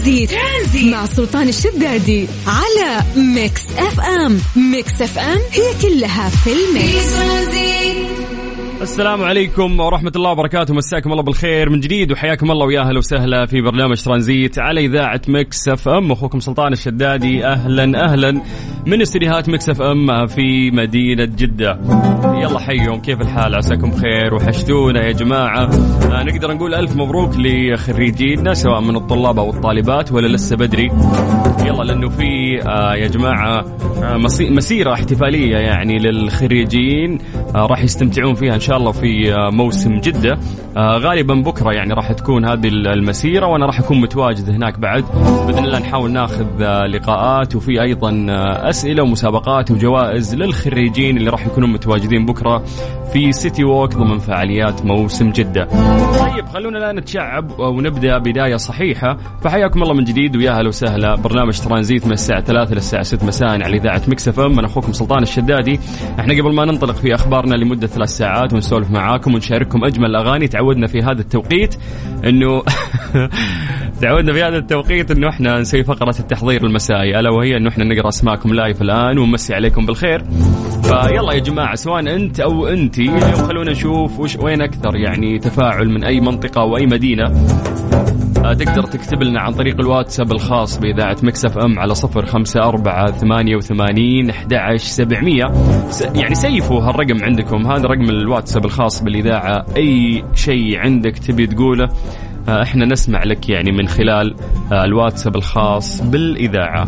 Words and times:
ترانزيت, 0.00 0.30
ترانزيت. 0.30 0.92
مع 0.94 1.06
سلطان 1.06 1.48
الشدادي 1.48 2.26
على 2.46 3.04
Mix 3.16 3.66
FM. 3.78 4.38
Mix 4.72 5.02
FM 5.02 5.38
هي 5.52 5.72
كلها 5.82 6.28
في 6.28 6.50
ال 6.52 6.65
mix. 6.65 7.16
السلام 8.82 9.22
عليكم 9.22 9.80
ورحمة 9.80 10.12
الله 10.16 10.30
وبركاته. 10.30 10.74
مساكم 10.74 11.12
الله 11.12 11.22
بالخير 11.22 11.70
من 11.70 11.80
جديد 11.80 12.12
وحياكم 12.12 12.50
الله 12.50 12.66
ويا 12.66 12.80
أهلا 12.80 12.98
وسهلا 12.98 13.46
في 13.46 13.60
برنامج 13.60 14.02
ترانزيت 14.02 14.58
على 14.58 14.86
إذاعة 14.86 15.20
Mix 15.28 15.68
FM. 15.68 16.12
أخوكم 16.12 16.40
سلطان 16.40 16.72
الشدادي. 16.72 17.46
أهلا 17.46 18.04
أهلا. 18.04 18.42
من 18.86 19.00
استديوهات 19.00 19.48
Mix 19.48 19.68
FM 19.68 20.26
في 20.26 20.70
مدينة 20.70 21.24
جدة. 21.24 21.78
يلا 22.24 22.58
حيهم 22.58 23.00
كيف 23.00 23.20
الحال؟ 23.20 23.54
عساكم 23.54 23.90
بخير 23.90 24.34
وحشتونا 24.34 25.06
يا 25.06 25.12
جماعة. 25.12 25.70
آه 26.12 26.22
نقدر 26.22 26.54
نقول 26.54 26.74
ألف 26.74 26.96
مبروك 26.96 27.30
لخريجينا 27.36 28.54
سواء 28.54 28.80
من 28.80 28.96
الطلاب 28.96 29.38
أو 29.38 29.50
الطالبات 29.50 30.12
ولا 30.12 30.26
لسه 30.26 30.56
بدري. 30.56 30.90
يلا 31.64 31.82
لأنه 31.82 32.08
في 32.08 32.60
آه 32.66 32.94
يا 32.94 33.06
جماعة 33.06 33.64
آه 34.02 34.16
مسيرة 34.40 34.92
احتفالية 34.92 35.56
يعني 35.56 35.98
للخريجين 35.98 37.18
راح 37.54 37.82
يستمتعون 37.82 38.34
فيها 38.34 38.54
إن 38.54 38.60
شاء 38.60 38.76
الله 38.76 38.92
في 38.92 39.34
موسم 39.52 40.00
جدة. 40.00 40.38
آه 40.76 40.96
غالبا 40.96 41.34
بكرة 41.34 41.72
يعني 41.72 41.94
راح 41.94 42.12
تكون 42.12 42.44
هذه 42.44 42.68
المسيرة 42.68 43.46
وأنا 43.46 43.66
راح 43.66 43.80
أكون 43.80 44.00
متواجد 44.00 44.50
هناك 44.50 44.78
بعد. 44.78 45.04
بإذن 45.46 45.64
الله 45.64 45.78
نحاول 45.78 46.10
ناخذ 46.12 46.46
لقاءات 46.86 47.56
وفي 47.56 47.82
أيضا 47.82 48.26
آه 48.30 48.68
أسئلة 48.80 49.02
ومسابقات 49.02 49.70
وجوائز 49.70 50.34
للخريجين 50.34 51.16
اللي 51.16 51.30
راح 51.30 51.46
يكونوا 51.46 51.68
متواجدين 51.68 52.26
بكرة 52.26 52.64
في 53.12 53.32
City 53.32 53.64
Walk 53.64 53.94
ضمن 53.94 54.18
فعاليات 54.18 54.84
موسم 54.84 55.30
جدة. 55.30 55.64
طيب 56.20 56.46
خلونا 56.46 56.78
الآن 56.78 56.96
نتشعب 56.96 57.60
ونبدأ 57.60 58.18
بداية 58.18 58.56
صحيحة. 58.56 59.16
فحياكم 59.42 59.82
الله 59.82 59.94
من 59.94 60.04
جديد 60.04 60.36
ويا 60.36 60.50
هلا 60.52 60.68
وسهلا. 60.68 61.14
برنامج 61.14 61.60
ترانزيت 61.60 62.06
من 62.06 62.12
الساعة 62.12 62.40
3 62.40 62.74
للساعة 62.74 63.02
6 63.02 63.26
مساء 63.26 63.48
على 63.48 63.76
إذاعة 63.76 64.02
Mix 64.08 64.40
FM. 64.40 64.58
أنا 64.58 64.66
أخوكم 64.66 64.92
سلطان 64.92 65.22
الشدادي. 65.22 65.80
إحنا 66.20 66.34
قبل 66.34 66.54
ما 66.54 66.64
ننطلق 66.64 66.94
في 66.94 67.14
أخبارنا 67.14 67.54
لمدة 67.54 67.86
ثلاث 67.86 68.08
ساعات 68.08 68.52
ونسولف 68.52 68.90
معاكم 68.90 69.34
ونشارككم 69.34 69.84
أجمل 69.84 70.06
الأغاني 70.06 70.48
تعودنا 70.48 70.86
في 70.86 70.98
هذا 70.98 71.20
التوقيت 71.20 71.76
أنه 72.24 72.62
تعودنا 74.02 74.32
في 74.32 74.42
هذا 74.42 74.56
التوقيت 74.56 75.10
أنه 75.10 75.28
إحنا 75.28 75.60
نسوي 75.60 75.84
فقرة 75.84 76.14
التحضير 76.20 76.66
المسائي. 76.66 77.20
ألا 77.20 77.30
وهي 77.30 77.56
أنه 77.56 77.68
إحنا 77.68 77.84
نقرأ 77.84 78.08
أسماءكم. 78.08 78.52
live 78.60 78.82
الآن 78.82 79.18
ونمسي 79.18 79.54
عليكم 79.54 79.86
بالخير. 79.86 80.24
فيلا 80.82 81.32
يا 81.32 81.38
جماعة 81.38 81.74
سواء 81.74 82.00
أنت 82.00 82.40
أو 82.40 82.66
أنتي 82.66 83.02
اليوم 83.02 83.48
خلونا 83.48 83.70
نشوف 83.70 84.20
وش 84.20 84.36
وين 84.36 84.62
أكثر 84.62 84.96
يعني 84.96 85.38
تفاعل 85.38 85.88
من 85.88 86.04
أي 86.04 86.20
منطقة 86.20 86.64
وأي 86.64 86.86
مدينة. 86.86 87.24
تقدر 88.34 88.82
تكتب 88.82 89.22
لنا 89.22 89.40
عن 89.40 89.52
طريق 89.52 89.80
الواتساب 89.80 90.32
الخاص 90.32 90.78
بإذاعة 90.78 91.16
مكسف 91.22 91.58
أم 91.58 91.78
على 91.78 91.94
صفر 91.94 92.26
خمسة 92.26 92.60
أربعة 92.60 93.10
ثمانية 93.10 93.56
وثمانين 93.56 94.30
أحد 94.30 94.54
سبعمية. 94.76 95.44
يعني 96.14 96.34
سيفوا 96.34 96.80
هالرقم 96.80 97.24
عندكم. 97.24 97.66
هذا 97.66 97.86
رقم 97.86 98.10
الواتساب 98.10 98.64
الخاص 98.64 99.02
بالإذاعة. 99.02 99.66
أي 99.76 100.24
شيء 100.34 100.78
عندك 100.78 101.18
تبي 101.18 101.46
تقوله 101.46 101.88
إحنا 102.48 102.84
نسمع 102.86 103.24
لك 103.24 103.48
يعني 103.48 103.72
من 103.72 103.88
خلال 103.88 104.34
الواتساب 104.72 105.36
الخاص 105.36 106.02
بالإذاعة. 106.02 106.84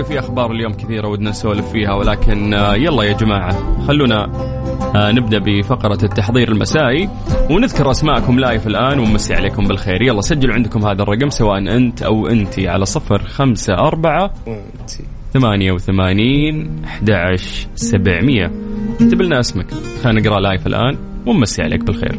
يو 0.00 0.06
في 0.06 0.18
أخبار 0.18 0.52
اليوم 0.52 0.72
كثيرة 0.72 1.08
ودنا 1.08 1.30
نسولف 1.30 1.72
فيها 1.72 1.94
ولكن 1.94 2.52
يلا 2.52 3.02
يا 3.02 3.12
جماعة 3.12 3.86
خلونا 3.86 4.26
نبدأ 4.96 5.38
بفقرة 5.38 6.04
التحضير 6.04 6.48
المسائي 6.48 7.08
ونذكر 7.50 7.90
أسماءكم 7.90 8.38
live 8.38 8.66
الآن 8.66 8.98
ونمسي 8.98 9.34
عليكم 9.34 9.68
بالخير. 9.68 10.02
يلا 10.02 10.20
سجلوا 10.20 10.54
عندكم 10.54 10.86
هذا 10.86 11.02
الرقم 11.02 11.30
سواء 11.30 11.58
أنت 11.58 12.02
أو 12.02 12.26
أنت 12.26 12.58
على 12.58 12.86
صفر 12.86 13.22
خمسة 13.22 13.74
أربعة 13.74 14.34
ثمانية 15.32 15.72
وثمانين 15.72 16.82
أحد 16.84 17.10
عشر 17.10 17.66
سبعمية. 17.74 18.50
اكتب 19.00 19.22
لنا 19.22 19.40
اسمك. 19.40 19.66
خلينا 20.02 20.20
نقرأ 20.20 20.40
live 20.40 20.66
الآن 20.66 20.98
ونمسي 21.26 21.62
عليك 21.62 21.84
بالخير. 21.84 22.18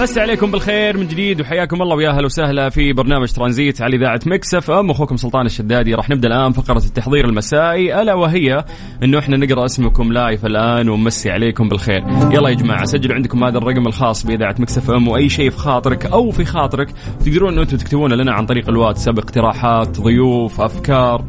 نمسي 0.00 0.18
عليكم 0.18 0.50
بالخير 0.50 0.96
من 0.96 1.08
جديد 1.08 1.40
وحياكم 1.40 1.82
الله 1.82 1.96
ويا 1.96 2.10
أهلا 2.10 2.24
وسهلا 2.24 2.68
في 2.68 2.92
برنامج 2.92 3.32
ترانزيت 3.32 3.82
على 3.82 3.96
إذاعة 3.96 4.20
ميكس 4.26 4.54
اف 4.54 4.70
أم 4.70 4.90
أخوكم 4.90 5.16
سلطان 5.16 5.46
الشدادي 5.46 5.94
راح 5.94 6.10
نبدأ 6.10 6.28
الآن 6.28 6.52
فقرة 6.52 6.84
التحضير 6.84 7.24
المسائي. 7.24 8.02
ألا 8.02 8.14
وهي 8.14 8.64
إنه 9.02 9.18
إحنا 9.18 9.36
نقرأ 9.36 9.64
اسمكم 9.64 10.12
live 10.12 10.46
الآن 10.46 10.88
ونمسي 10.88 11.30
عليكم 11.30 11.68
بالخير. 11.68 12.04
يلا 12.32 12.48
يا 12.48 12.54
جماعة 12.54 12.84
سجلوا 12.84 13.14
عندكم 13.14 13.44
هذا 13.44 13.58
الرقم 13.58 13.86
الخاص 13.86 14.26
بإذاعة 14.26 14.54
Mix 14.58 14.78
FM 14.78 15.08
وأي 15.08 15.28
شيء 15.28 15.50
في 15.50 15.58
خاطرك 15.58 16.06
أو 16.06 16.30
في 16.30 16.44
خاطرك 16.44 16.88
تقدرون 17.24 17.58
أنتم 17.58 17.76
تكتبون 17.76 18.12
لنا 18.12 18.32
عن 18.32 18.46
طريق 18.46 18.68
الواتساب 18.68 19.18
اقتراحات 19.18 20.00
ضيوف 20.00 20.60
أفكار. 20.60 21.24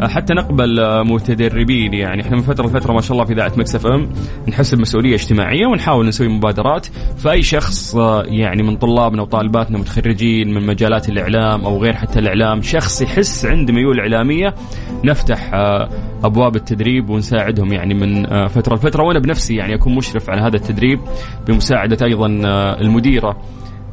حتى 0.00 0.34
نقبل 0.34 1.04
متدربين 1.04 1.94
يعني. 1.94 2.22
إحنا 2.22 2.36
من 2.36 2.42
فترة 2.42 2.66
لفترة 2.66 2.92
ما 2.92 3.00
شاء 3.00 3.12
الله 3.12 3.24
في 3.24 3.32
إذاعة 3.32 3.52
Mix 3.56 3.74
FM 3.74 4.08
نحس 4.48 4.74
بمسؤولية 4.74 5.14
اجتماعية 5.14 5.66
ونحاول 5.66 6.06
نسوي 6.06 6.28
مبادرات. 6.28 6.86
فأي 7.18 7.42
شخص 7.42 7.96
يعني 8.24 8.62
من 8.62 8.76
طلابنا 8.76 9.22
وطالباتنا 9.22 9.78
متخرجين 9.78 10.54
من 10.54 10.66
مجالات 10.66 11.08
الإعلام 11.08 11.64
أو 11.64 11.82
غير 11.82 11.94
حتى 11.94 12.18
الإعلام 12.18 12.62
شخص 12.62 13.02
يحس 13.02 13.46
عنده 13.46 13.72
ميول 13.72 14.00
إعلامية 14.00 14.54
نفتح 15.04 15.50
أبواب 16.24 16.56
التدريب 16.56 17.10
ونساعدهم 17.10 17.72
يعني 17.72 17.94
من 17.94 18.26
فترة 18.48 18.74
لفترة. 18.74 19.02
وأنا 19.02 19.18
بنفسي 19.18 19.56
يعني 19.56 19.74
أكون 19.74 19.94
مشرف 19.94 20.30
على 20.30 20.40
هذا 20.40 20.56
التدريب 20.56 21.00
بمساعدة 21.48 22.06
أيضا 22.06 22.26
المديرة. 22.80 23.36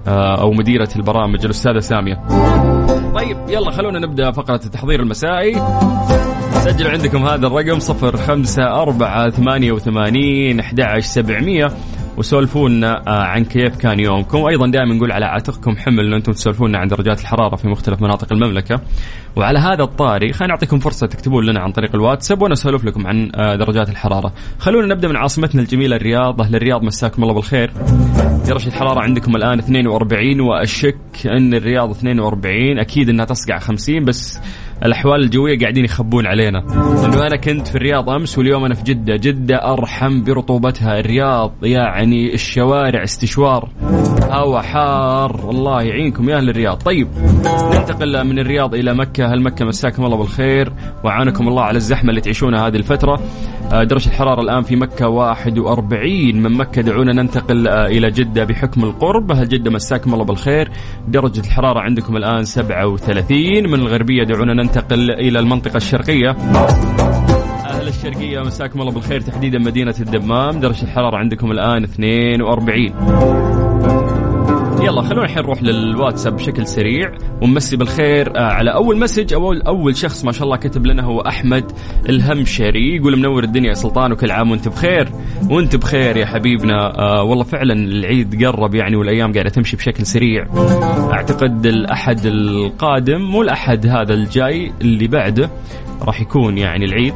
آه، 0.08 0.42
أو 0.42 0.52
مديرة 0.52 0.90
البرامج 0.96 1.46
الأستاذة 1.46 1.80
سامية. 1.80 2.24
طيب 3.16 3.38
يلا 3.50 3.72
خلونا 3.72 4.00
نبدأ 4.00 4.32
فقرة 4.32 4.62
التحضير 4.66 5.00
المسائي. 5.00 5.62
سجلوا 6.64 6.92
عندكم 6.92 7.26
هذا 7.26 7.48
الرقم 7.48 7.80
05 7.80 8.82
4 8.82 9.30
88 9.30 10.60
11 10.60 11.02
700 11.02 11.72
وسولفونا 12.18 13.04
آه، 13.08 13.24
عن 13.24 13.46
كيف 13.46 13.76
كان 13.76 14.00
يومكم. 14.00 14.40
وأيضا 14.40 14.68
دائما 14.68 14.94
نقول 14.96 15.12
على 15.12 15.26
عاتقكم 15.26 15.78
حمل 15.78 16.06
ان 16.08 16.14
أنتم 16.14 16.32
تسولفون 16.32 16.70
لنا 16.70 16.78
عن 16.78 16.88
درجات 16.88 17.22
الحرارة 17.22 17.56
في 17.56 17.68
مختلف 17.68 18.02
مناطق 18.02 18.34
المملكة. 18.34 18.82
وعلى 19.36 19.60
هذا 19.60 19.84
الطاري 19.84 20.34
خلينا 20.34 20.54
نعطيكم 20.54 20.80
فرصة 20.80 21.08
تكتبون 21.08 21.46
لنا 21.46 21.60
عن 21.60 21.72
طريق 21.72 21.96
الواتساب 21.96 22.42
وأنا 22.42 22.54
أسولف 22.54 22.86
لكم 22.86 23.08
عن 23.08 23.32
آه، 23.36 23.56
درجات 23.56 23.90
الحرارة. 23.90 24.34
خلونا 24.60 24.88
نبدأ 24.96 25.08
من 25.08 25.16
عاصمتنا 25.16 25.62
الجميلة 25.62 25.96
الرياض. 25.96 26.42
أهل 26.42 26.56
الرياض 26.56 26.84
مساكم 26.84 27.24
الله 27.24 27.34
بالخير. 27.34 27.72
درجه 28.48 28.68
الحرارة 28.68 29.00
عندكم 29.00 29.36
الآن 29.36 29.60
42 29.60 30.42
وأشك 30.42 30.98
أن 31.26 31.54
الرياض 31.54 31.90
42 31.90 32.80
أكيد 32.80 33.10
إنها 33.10 33.26
تصقع 33.26 33.60
50 33.60 34.06
بس 34.06 34.40
الأحوال 34.86 35.22
الجوية 35.22 35.60
قاعدين 35.60 35.86
يخبون 35.86 36.26
علينا. 36.26 36.64
لأنه 37.02 37.28
أنا 37.28 37.36
كنت 37.36 37.68
في 37.68 37.76
الرياض 37.76 38.10
أمس 38.10 38.38
واليوم 38.38 38.66
أنا 38.66 38.76
في 38.76 38.84
جدة. 38.84 39.16
جدة 39.16 39.74
أرحم 39.74 40.24
برطوبتها. 40.24 41.00
الرياض 41.00 41.54
يعني 41.64 42.34
الشوارع 42.34 43.04
استشوار. 43.04 43.70
هوا 44.32 44.62
حار. 44.62 45.50
الله 45.50 45.82
يعينكم 45.82 46.30
يا 46.30 46.38
أهل 46.38 46.50
الرياض. 46.50 46.78
طيب 46.78 47.08
ننتقل 47.74 48.24
من 48.24 48.40
الرياض 48.40 48.76
إلى 48.76 48.94
مكة. 48.94 49.34
هل 49.34 49.42
مكة 49.42 49.66
مساكم 49.66 50.06
الله 50.06 50.18
بالخير 50.18 50.74
وعانكم 51.04 51.48
الله 51.48 51.62
على 51.62 51.78
الزحمة 51.78 52.10
اللي 52.10 52.22
تعيشونها 52.22 52.68
هذه 52.68 52.76
الفترة. 52.76 53.20
درجة 53.72 54.08
الحرارة 54.08 54.42
الآن 54.42 54.64
في 54.64 54.76
مكة 54.76 55.08
41 55.08 56.42
من 56.42 56.52
مكة 56.52 56.82
دعونا 56.82 57.14
ننتقل 57.14 57.68
إلى 57.68 58.12
جدة 58.12 58.44
بحكم 58.44 58.84
القرب. 58.84 59.32
أهل 59.32 59.50
جدة 59.50 59.72
مساكم 59.72 60.14
الله 60.14 60.26
بالخير. 60.26 60.72
درجة 61.08 61.40
الحرارة 61.40 61.80
عندكم 61.80 62.18
الآن 62.18 62.44
37 62.44 63.68
من 63.68 63.74
الغربية 63.80 64.24
دعونا 64.24 64.54
ننتقل 64.68 65.12
إلى 65.12 65.40
المنطقة 65.40 65.78
الشرقية. 65.78 66.30
أهل 66.30 67.88
الشرقية 67.88 68.40
مساكم 68.40 68.82
الله 68.82 68.92
بالخير. 68.92 69.22
تحديدا 69.22 69.60
مدينة 69.60 69.96
الدمام 70.00 70.60
درجة 70.60 70.84
الحرارة 70.84 71.18
عندكم 71.18 71.52
الآن 71.52 71.84
42 71.84 73.57
يلا 74.88 75.02
خلونا 75.02 75.24
الحين 75.24 75.44
نروح 75.44 75.64
للواتساب 75.64 76.36
بشكل 76.36 76.68
سريع. 76.68 77.12
ونمسي 77.42 77.78
بالخير 77.78 78.40
على 78.40 78.74
أول 78.74 78.98
مسج 78.98 79.34
أو 79.34 79.54
اول 79.54 79.98
شخص 79.98 80.26
ما 80.26 80.32
شاء 80.32 80.44
الله 80.44 80.58
كتب 80.58 80.86
لنا 80.86 81.04
هو 81.04 81.22
أحمد 81.22 81.72
الهمشري 82.10 82.96
يقول 82.96 83.18
منور 83.18 83.44
الدنيا 83.44 83.70
يا 83.70 83.74
سلطان 83.74 84.12
وكل 84.12 84.32
عام 84.32 84.52
وانت 84.52 84.68
بخير. 84.68 85.10
وانت 85.50 85.76
بخير 85.76 86.18
يا 86.18 86.26
حبيبنا. 86.26 87.00
آه 87.00 87.24
والله 87.24 87.44
فعلا 87.44 87.74
العيد 87.74 88.46
قرب 88.46 88.76
يعني 88.76 88.96
والأيام 88.96 89.34
قاعدة 89.34 89.50
تمشي 89.50 89.78
بشكل 89.78 90.06
سريع. 90.06 90.48
أعتقد 91.14 91.66
الأحد 91.66 92.26
القادم 92.26 93.22
مو 93.22 93.42
الأحد 93.42 93.86
هذا 93.86 94.14
الجاي 94.14 94.72
اللي 94.82 95.08
بعده 95.08 95.50
راح 96.02 96.22
يكون 96.22 96.58
يعني 96.58 96.86
العيد. 96.86 97.14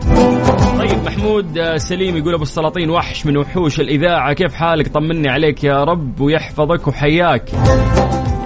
طيب 0.79 1.03
محمود 1.05 1.77
سليم 1.77 2.17
يقول 2.17 2.33
أبو 2.33 2.43
السلاطين 2.43 2.89
وحش 2.89 3.25
من 3.25 3.37
وحوش 3.37 3.79
الإذاعة 3.79 4.33
كيف 4.33 4.53
حالك؟ 4.53 4.87
طمني 4.87 5.29
عليك 5.29 5.63
يا 5.63 5.83
رب 5.83 6.21
ويحفظك 6.21 6.87
وحياك. 6.87 7.49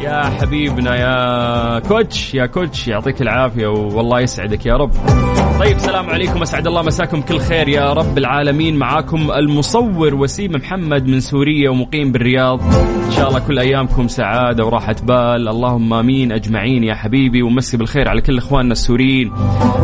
يا 0.02 0.24
حبيبنا 0.24 0.96
يا 0.96 1.80
كوتش 1.80 2.34
يا 2.34 2.46
كوتش 2.46 2.88
يعطيك 2.88 3.22
العافية 3.22 3.68
والله 3.68 4.20
يسعدك 4.20 4.66
يا 4.66 4.74
رب. 4.74 4.92
طيب 5.60 5.76
السلام 5.76 6.10
عليكم 6.10 6.42
أسعد 6.42 6.68
الله 6.68 6.82
مساكم 6.82 7.22
كل 7.22 7.40
خير 7.40 7.70
يا 7.70 7.94
رب 7.94 8.18
العالمين. 8.18 8.78
معاكم 8.78 9.32
المصور 9.32 10.16
وسيم 10.16 10.52
محمد 10.52 11.08
من 11.08 11.20
سوريا 11.20 11.70
ومقيم 11.70 12.12
بالرياض. 12.12 12.62
إن 13.06 13.12
شاء 13.12 13.28
الله 13.28 13.40
كل 13.40 13.60
أيامكم 13.60 14.08
سعادة 14.08 14.66
وراحة 14.66 14.96
بال. 15.04 15.48
اللهم 15.50 15.94
آمين 15.94 16.32
أجمعين 16.32 16.84
يا 16.84 16.96
حبيبي 16.96 17.42
ومسي 17.42 17.78
بالخير 17.78 18.10
على 18.10 18.22
كل 18.22 18.38
إخواننا 18.38 18.72
السوريين. 18.72 19.32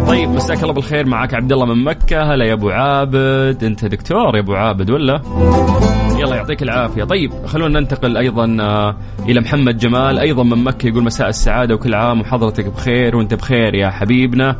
طيب 0.07 0.30
مساك 0.30 0.63
الله 0.63 0.74
بالخير 0.74 1.06
معاك 1.06 1.34
عبد 1.34 1.51
الله 1.51 1.66
من 1.66 1.84
مكة 1.84 2.34
هلا 2.34 2.45
يا 2.45 2.54
أبو 2.54 2.69
عابد. 2.69 3.63
أنت 3.63 3.86
دكتور 3.86 4.36
يا 4.36 4.42
أبو 4.42 4.54
عابد 4.54 4.89
ولا؟ 4.89 5.22
يلا 6.22 6.36
يعطيك 6.36 6.64
العافية. 6.64 7.04
طيب 7.04 7.32
خلونا 7.46 7.80
ننتقل 7.80 8.18
أيضا 8.18 8.58
آه، 8.62 8.96
إلى 9.30 9.40
محمد 9.40 9.78
جمال. 9.78 10.20
أيضا 10.20 10.44
من 10.44 10.64
مكة 10.64 10.88
يقول 10.88 11.04
مساء 11.04 11.30
السعادة 11.30 11.76
وكل 11.76 11.94
عام 11.94 12.22
وحضرتك 12.22 12.66
بخير 12.66 13.16
وأنت 13.16 13.34
بخير 13.34 13.76
يا 13.76 13.90
حبيبنا. 13.90 14.56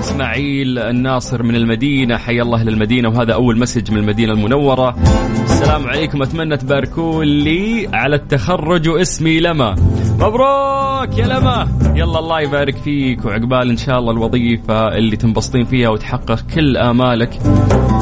إسماعيل 0.00 0.78
الناصر 0.78 1.42
من 1.42 1.56
المدينة 1.56 2.16
حي 2.16 2.42
الله 2.42 2.62
للمدينة 2.62 3.08
وهذا 3.08 3.34
أول 3.34 3.58
مسج 3.58 3.92
من 3.92 3.98
المدينة 3.98 4.32
المنورة. 4.32 4.96
السلام 5.42 5.86
عليكم 5.86 6.22
أتمنى 6.22 6.56
تباركوا 6.56 7.24
لي 7.24 7.88
على 7.92 8.16
التخرج 8.16 8.88
واسمي 8.88 9.40
لما. 9.40 9.74
مبروك 10.20 11.18
يا 11.18 11.26
لما. 11.26 11.68
يلا 11.94 12.18
الله 12.18 12.40
يبارك 12.40 12.76
فيك 12.76 13.24
وعقبال 13.24 13.70
إن 13.70 13.76
شاء 13.76 13.98
الله 13.98 14.12
الوظيفة 14.12 14.88
اللي 14.88 15.16
تنبسطين 15.16 15.64
فيها 15.64 15.88
وتحقق 15.88 16.40
كل 16.54 16.76
آمالك. 16.76 17.38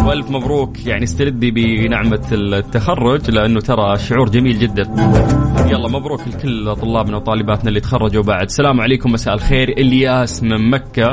وألف 0.06 0.30
مبروك. 0.30 0.86
يعني 0.86 1.04
استردي 1.04 1.50
بنعمة 1.50 2.28
التخرج 2.32 3.30
لأنه 3.30 3.60
ترى 3.60 3.98
شعور 3.98 4.28
جميل 4.28 4.58
جدا. 4.58 4.82
يلا 5.66 5.88
مبروك 5.88 6.20
لكل 6.28 6.76
طلابنا 6.76 7.16
وطالباتنا 7.16 7.68
اللي 7.68 7.80
تخرجوا 7.80 8.22
بعد. 8.22 8.44
السلام 8.44 8.80
عليكم. 8.80 9.12
مساء 9.12 9.34
الخير. 9.34 9.68
إلياس 9.68 10.42
من 10.42 10.70
مكة. 10.70 11.04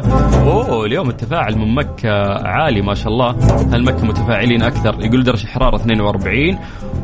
أوه 0.42 0.86
اليوم 0.86 1.09
التفاعل 1.09 1.57
من 1.57 1.75
مكة 1.75 2.12
عالي 2.48 2.81
ما 2.81 2.94
شاء 2.94 3.07
الله. 3.07 3.30
هل 3.74 3.83
مكة 3.83 4.06
متفاعلين 4.06 4.63
أكثر؟ 4.63 4.95
يقول 5.00 5.24
درجة 5.24 5.44
الحراره 5.44 5.75
42 5.75 6.57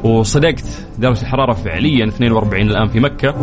وصدقت 0.03 0.87
درجة 0.99 1.21
الحرارة 1.21 1.53
فعليا 1.53 2.07
42 2.07 2.69
الآن 2.69 2.87
في 2.87 2.99
مكة. 2.99 3.35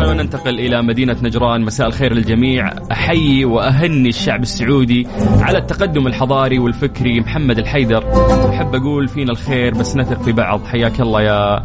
ننتقل 0.00 0.58
إلى 0.58 0.82
مدينة 0.82 1.16
نجران. 1.22 1.60
مساء 1.60 1.86
الخير 1.86 2.12
للجميع. 2.14 2.72
أحيي 2.92 3.44
وأهني 3.44 4.08
الشعب 4.08 4.42
السعودي 4.42 5.06
على 5.40 5.58
التقدم 5.58 6.06
الحضاري 6.06 6.58
والفكري. 6.58 7.20
محمد 7.20 7.58
الحيدر. 7.58 8.04
أحب 8.48 8.74
أقول 8.74 9.08
فينا 9.08 9.32
الخير 9.32 9.74
بس 9.74 9.96
نثق 9.96 10.22
في 10.22 10.32
بعض. 10.32 10.64
حياك 10.64 11.00
الله 11.00 11.22
يا 11.22 11.64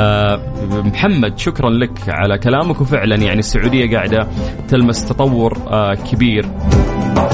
آه، 0.00 0.40
محمد 0.84 1.38
شكرا 1.38 1.70
لك 1.70 2.08
على 2.08 2.38
كلامك. 2.38 2.80
وفعلا 2.80 3.16
يعني 3.16 3.38
السعودية 3.38 3.96
قاعدة 3.96 4.28
تلمس 4.68 5.08
تطور 5.08 5.58
آه، 5.68 5.94
كبير 5.94 6.46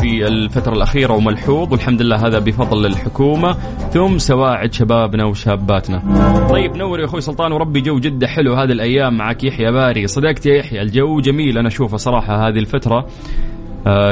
في 0.01 0.27
الفترة 0.27 0.73
الأخيرة 0.75 1.13
وملحوظ. 1.13 1.73
والحمد 1.73 2.03
لله 2.03 2.27
هذا 2.27 2.39
بفضل 2.39 2.87
الحكومة. 2.87 3.57
ثم 3.93 4.19
سواعد 4.19 4.73
شبابنا 4.73 5.25
وشاباتنا. 5.25 6.03
طيب 6.51 6.77
نور 6.77 7.01
يا 7.01 7.05
أخوي 7.05 7.21
سلطان 7.21 7.53
وربي 7.53 7.81
جو 7.81 7.99
جدة 7.99 8.27
حلو 8.27 8.55
هذه 8.55 8.73
الأيام 8.73 9.17
معك. 9.17 9.45
يحيى 9.45 9.73
باري 9.73 10.07
صدقت 10.07 10.47
يا 10.47 10.55
يحيى 10.55 10.83
الجو 10.83 11.21
جميل. 11.21 11.59
أنا 11.59 11.69
أشوفه 11.69 11.97
صراحة 11.97 12.49
هذه 12.49 12.59
الفترة. 12.59 13.07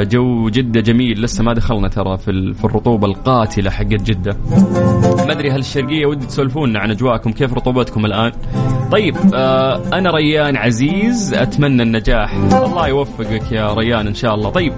جو 0.03 0.49
جدة 0.49 0.81
جميل 0.81 1.23
لسه 1.23 1.45
ما 1.45 1.53
دخلنا 1.55 1.89
ترى 1.89 2.19
في 2.19 2.65
الرطوبة 2.65 3.07
القاتلة 3.07 3.71
حقت 3.71 4.03
جدة. 4.03 4.37
ما 5.27 5.33
أدري 5.33 5.51
هل 5.51 5.59
الشرقية 5.59 6.07
ودي 6.07 6.27
تسولفونا 6.27 6.79
عن 6.79 6.91
أجواءكم 6.91 7.33
كيف 7.33 7.53
رطوبتكم 7.53 8.07
الآن؟ 8.07 8.33
طيب 8.93 9.17
آه 9.35 9.81
أنا 9.93 10.11
ريان 10.11 10.57
عزيز 10.57 11.35
أتمنى 11.35 11.83
النجاح. 11.83 12.35
الله 12.35 12.89
يوفقك 12.89 13.53
يا 13.53 13.75
ريان 13.75 14.07
إن 14.07 14.15
شاء 14.15 14.35
الله. 14.35 14.51
طيب 14.51 14.73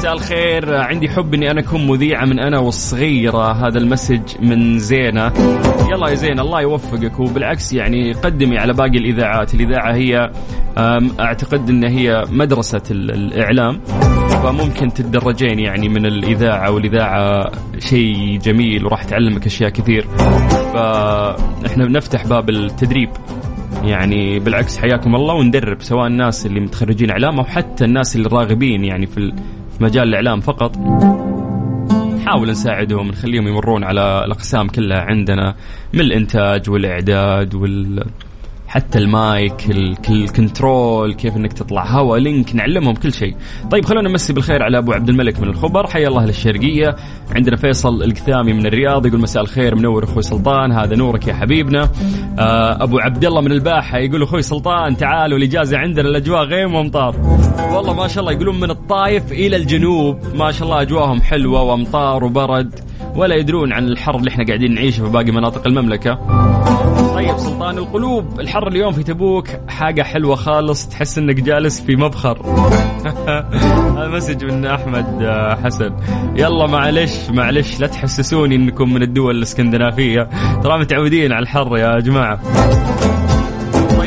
مساء 0.00 0.12
الخير. 0.12 0.74
عندي 0.74 1.08
حب 1.08 1.34
إني 1.34 1.50
أنا 1.50 1.60
أكون 1.60 1.86
مذيعة 1.86 2.24
من 2.24 2.38
أنا 2.40 2.58
والصغيرة. 2.58 3.52
هذا 3.52 3.78
المسج 3.78 4.20
من 4.42 4.78
زينة. 4.78 5.32
يلا 5.90 6.08
يا 6.08 6.14
زين 6.14 6.40
الله 6.40 6.60
يوفقك. 6.60 7.20
وبالعكس 7.20 7.72
يعني 7.72 8.12
قدمي 8.12 8.58
على 8.58 8.72
باقي 8.72 8.98
الإذاعات. 8.98 9.54
الإذاعة 9.54 9.94
هي 9.94 10.30
أعتقد 11.20 11.68
إن 11.70 11.84
هي 11.84 12.24
مدرسة 12.30 12.82
الإعلام. 12.90 13.80
فممكن 14.42 14.92
تتدرجين 14.94 15.58
يعني 15.58 15.88
من 15.88 16.06
الإذاعة 16.06 16.70
والإذاعة 16.70 17.50
شيء 17.78 18.38
جميل 18.42 18.84
وراح 18.84 19.04
تعلمك 19.04 19.46
أشياء 19.46 19.70
كثير. 19.70 20.06
فإحنا 20.74 21.84
بنفتح 21.84 22.26
باب 22.26 22.50
التدريب. 22.50 23.10
يعني 23.84 24.38
بالعكس 24.38 24.78
حياكم 24.78 25.14
الله. 25.14 25.34
وندرب 25.34 25.82
سواء 25.82 26.06
الناس 26.06 26.46
اللي 26.46 26.60
متخرجين 26.60 27.10
إعلام 27.10 27.38
أو 27.38 27.44
حتى 27.44 27.84
الناس 27.84 28.16
اللي 28.16 28.28
راغبين 28.28 28.84
يعني 28.84 29.06
في 29.06 29.32
مجال 29.80 30.08
الإعلام 30.08 30.40
فقط. 30.40 30.76
نحاول 32.16 32.50
نساعدهم 32.50 33.08
نخليهم 33.08 33.48
يمرون 33.48 33.84
على 33.84 34.24
الأقسام 34.24 34.68
كلها 34.68 35.00
عندنا 35.00 35.54
من 35.94 36.00
الإنتاج 36.00 36.70
والإعداد 36.70 37.54
وال 37.54 38.04
حتى 38.70 38.98
ال 38.98 39.16
mic 39.16 39.70
ال 40.10 40.23
control 40.23 41.14
كيف 41.14 41.36
إنك 41.36 41.52
تطلع 41.52 41.86
هوا 41.86 42.18
link 42.18 42.54
نعلمهم 42.54 42.94
كل 42.94 43.12
شيء. 43.12 43.36
طيب 43.70 43.84
خلونا 43.84 44.08
نمسي 44.08 44.32
بالخير 44.32 44.62
على 44.62 44.78
أبو 44.78 44.92
عبد 44.92 45.08
الملك 45.08 45.40
من 45.40 45.48
الخبر. 45.48 45.86
حيا 45.86 46.08
الله 46.08 46.26
للشرقية. 46.26 46.96
عندنا 47.36 47.56
فيصل 47.56 48.02
القثامي 48.02 48.52
من 48.52 48.66
الرياض 48.66 49.06
يقول 49.06 49.20
مساء 49.20 49.42
الخير 49.42 49.74
منور 49.74 50.04
أخوي 50.04 50.22
سلطان. 50.22 50.72
هذا 50.72 50.96
نورك 50.96 51.26
يا 51.26 51.34
حبيبنا. 51.34 51.88
آه 52.38 52.82
أبو 52.82 52.98
عبد 52.98 53.24
الله 53.24 53.40
من 53.40 53.52
الباحة 53.52 53.98
يقول 53.98 54.22
أخوي 54.22 54.42
سلطان 54.42 54.96
تعالوا 54.96 55.38
الاجازه 55.38 55.78
عندنا 55.78 56.08
الأجواء 56.08 56.44
غيم 56.44 56.74
وامطار 56.74 57.16
والله 57.72 57.94
ما 57.94 58.08
شاء 58.08 58.20
الله 58.20 58.32
يقولون 58.32 58.60
من 58.60 58.70
الطايف 58.70 59.32
إلى 59.32 59.56
الجنوب. 59.56 60.18
ما 60.34 60.52
شاء 60.52 60.68
الله 60.68 60.82
أجواءهم 60.82 61.22
حلوة 61.22 61.62
وأمطار 61.62 62.24
وبرد 62.24 62.74
ولا 63.16 63.34
يدرون 63.34 63.72
عن 63.72 63.88
الحر 63.88 64.16
اللي 64.16 64.30
إحنا 64.30 64.44
قاعدين 64.46 64.74
نعيشه 64.74 65.04
في 65.04 65.10
باقي 65.10 65.30
مناطق 65.30 65.66
المملكة. 65.66 66.18
طيب 67.20 67.38
سلطان 67.38 67.78
القلوب 67.78 68.40
الحر 68.40 68.68
اليوم 68.68 68.92
في 68.92 69.02
تبوك 69.02 69.48
حاجة 69.68 70.02
حلوة 70.02 70.36
خالص 70.36 70.88
تحس 70.88 71.18
إنك 71.18 71.34
جالس 71.34 71.80
في 71.80 71.96
مبخر. 71.96 72.42
هذا 73.96 74.08
message 74.08 74.44
من 74.44 74.66
أحمد 74.66 75.26
حسن. 75.64 75.96
يلا 76.36 76.66
معلش 76.66 77.30
معلش 77.30 77.80
لا 77.80 77.86
تحسسوني 77.86 78.54
إنكم 78.54 78.94
من 78.94 79.02
الدول 79.02 79.36
الإسكندنافية. 79.36 80.28
ترى 80.62 80.78
متعودين 80.78 81.32
على 81.32 81.42
الحر 81.42 81.76
يا 81.76 82.00
جماعة. 82.00 82.40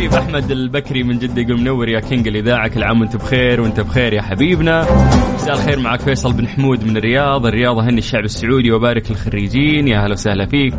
طيب 0.04 0.14
أحمد 0.14 0.52
البكري 0.52 1.04
من 1.04 1.20
جدة 1.20 1.42
يقول 1.42 1.60
منور 1.62 1.90
يا 1.90 2.00
king 2.00 2.28
الاذاعه 2.28 2.68
كل 2.68 2.84
عام 2.84 3.02
وأنت 3.02 3.16
بخير 3.16 3.62
وأنت 3.62 3.80
بخير 3.80 4.14
يا 4.14 4.22
حبيبنا. 4.22 4.88
مساء 5.36 5.56
الخير 5.56 5.80
معك 5.80 6.02
فيصل 6.02 6.34
بن 6.34 6.48
حمود 6.48 6.84
من 6.84 6.98
الرياض. 6.98 7.46
الرياض 7.46 7.78
هني 7.78 7.98
الشعب 7.98 8.24
السعودي 8.24 8.72
وبارك 8.72 9.12
الخريجين 9.12 9.88
يا 9.88 10.06
هلا 10.06 10.12
وسهلا 10.14 10.46
فيك. 10.46 10.74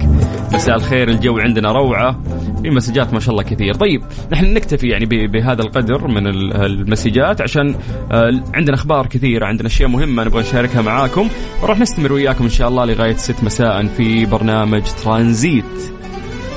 مساء 0.53 0.77
الخير 0.77 1.09
الجو 1.09 1.39
عندنا 1.39 1.73
روعة 1.73 2.23
في 2.63 2.71
مسجات 2.71 3.15
ما 3.15 3.21
شاء 3.21 3.31
الله 3.31 3.43
كثير. 3.43 3.75
طيب 3.75 4.03
نحن 4.33 4.55
نكتفي 4.55 4.89
يعني 4.89 5.27
بهذا 5.27 5.63
القدر 5.63 6.09
من 6.09 6.27
المسجات 6.57 7.41
عشان 7.41 7.75
آه، 8.13 8.43
عندنا 8.55 8.77
أخبار 8.77 9.07
كثيرة 9.07 9.47
عندنا 9.47 9.69
أشياء 9.69 9.89
مهمة 9.89 10.25
نبغى 10.25 10.41
نشاركها 10.41 10.83
معاكم. 10.83 11.29
وراح 11.63 11.79
نستمر 11.79 12.13
وياكم 12.13 12.45
إن 12.45 12.51
شاء 12.51 12.69
الله 12.69 12.85
لغاية 12.85 13.17
6 13.17 13.45
مساء 13.45 13.87
في 13.87 14.27
برنامج 14.27 14.83
ترانزيت. 15.05 15.65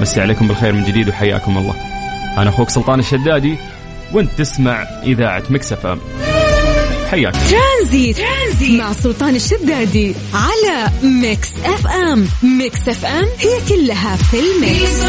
مسي 0.01 0.21
عليكم 0.21 0.47
بالخير 0.47 0.73
من 0.73 0.83
جديد 0.83 1.09
وحياكم 1.09 1.57
الله. 1.57 1.96
أنا 2.37 2.49
أخوك 2.49 2.69
سلطان 2.69 2.99
الشدادي 2.99 3.55
وأنت 4.13 4.29
تسمع 4.37 4.83
إذاعة 5.03 5.43
Mix 5.49 5.85
FM. 5.85 5.99
حياك. 7.11 7.33
ترانزيت. 7.33 8.17
ترانزيت 8.17 8.79
مع 8.81 8.93
سلطان 8.93 9.35
الشدادي 9.35 10.15
على 10.33 10.91
Mix 11.03 11.49
FM. 11.65 12.27
Mix 12.43 12.89
FM 12.89 13.25
هي 13.39 13.61
كلها 13.69 14.15
في 14.15 14.37
ال 14.39 14.56
mix 14.56 15.05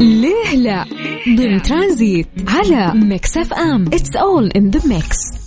ليه 0.00 0.56
لا؟ 0.56 0.84
ضمن 1.36 1.62
ترانزيت 1.62 2.26
على 2.48 2.92
Mix 2.94 3.36
FM. 3.36 3.86
It's 3.92 4.16
all 4.16 4.50
in 4.56 4.70
the 4.70 4.80
mix 4.86 5.37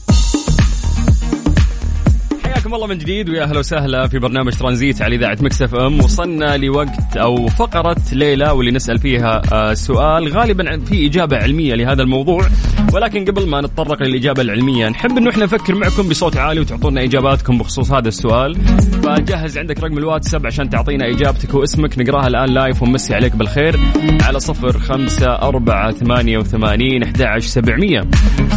حياكم 2.62 2.76
الله 2.76 2.88
من 2.88 2.98
جديد 2.98 3.30
ويا 3.30 3.44
أهلا 3.44 3.60
وسهلا 3.60 4.08
في 4.08 4.20
برنامج 4.20 4.54
ترانزيت 4.54 5.02
على 5.02 5.16
إذاعة 5.16 5.38
Mix 5.42 5.76
FM. 5.76 6.00
وصلنا 6.00 6.58
لوقت 6.58 7.18
أو 7.18 7.48
فقرة 7.48 7.96
ليه 8.14 8.44
لا 8.44 8.54
واللي 8.54 8.72
نسأل 8.72 8.98
فيها 9.00 9.42
آه، 9.54 9.74
سؤال 9.74 10.28
غالبا 10.28 10.80
في 10.80 11.08
إجابة 11.08 11.38
علمية 11.38 11.76
لهذا 11.76 12.04
الموضوع. 12.04 12.46
ولكن 12.94 13.26
قبل 13.26 13.48
ما 13.48 13.62
نتطرق 13.62 14.04
للإجابة 14.04 14.42
العلمية 14.42 14.90
نحب 14.90 15.18
انه 15.18 15.30
إحنا 15.30 15.44
نفكر 15.44 15.76
معكم 15.76 16.10
بصوت 16.10 16.38
عالي 16.38 16.60
وتعطونا 16.60 17.04
إجاباتكم 17.04 17.58
بخصوص 17.58 17.92
هذا 17.92 18.08
السؤال. 18.08 18.56
فجهز 19.04 19.58
عندك 19.58 19.80
رقم 19.80 19.98
الواتساب 19.98 20.46
عشان 20.46 20.70
تعطينا 20.70 21.10
إجابتك 21.10 21.54
واسمك. 21.54 22.00
نقراها 22.00 22.28
الآن 22.28 22.50
live 22.50 22.84
ونمسي 22.84 23.14
عليك 23.14 23.36
بالخير. 23.36 23.80
على 24.22 24.40
صفر 24.40 24.80
خمسة 24.80 25.28
أربعة 25.28 25.92
ثمانية 25.92 26.38
وثمانين 26.38 27.04
أحد 27.04 27.22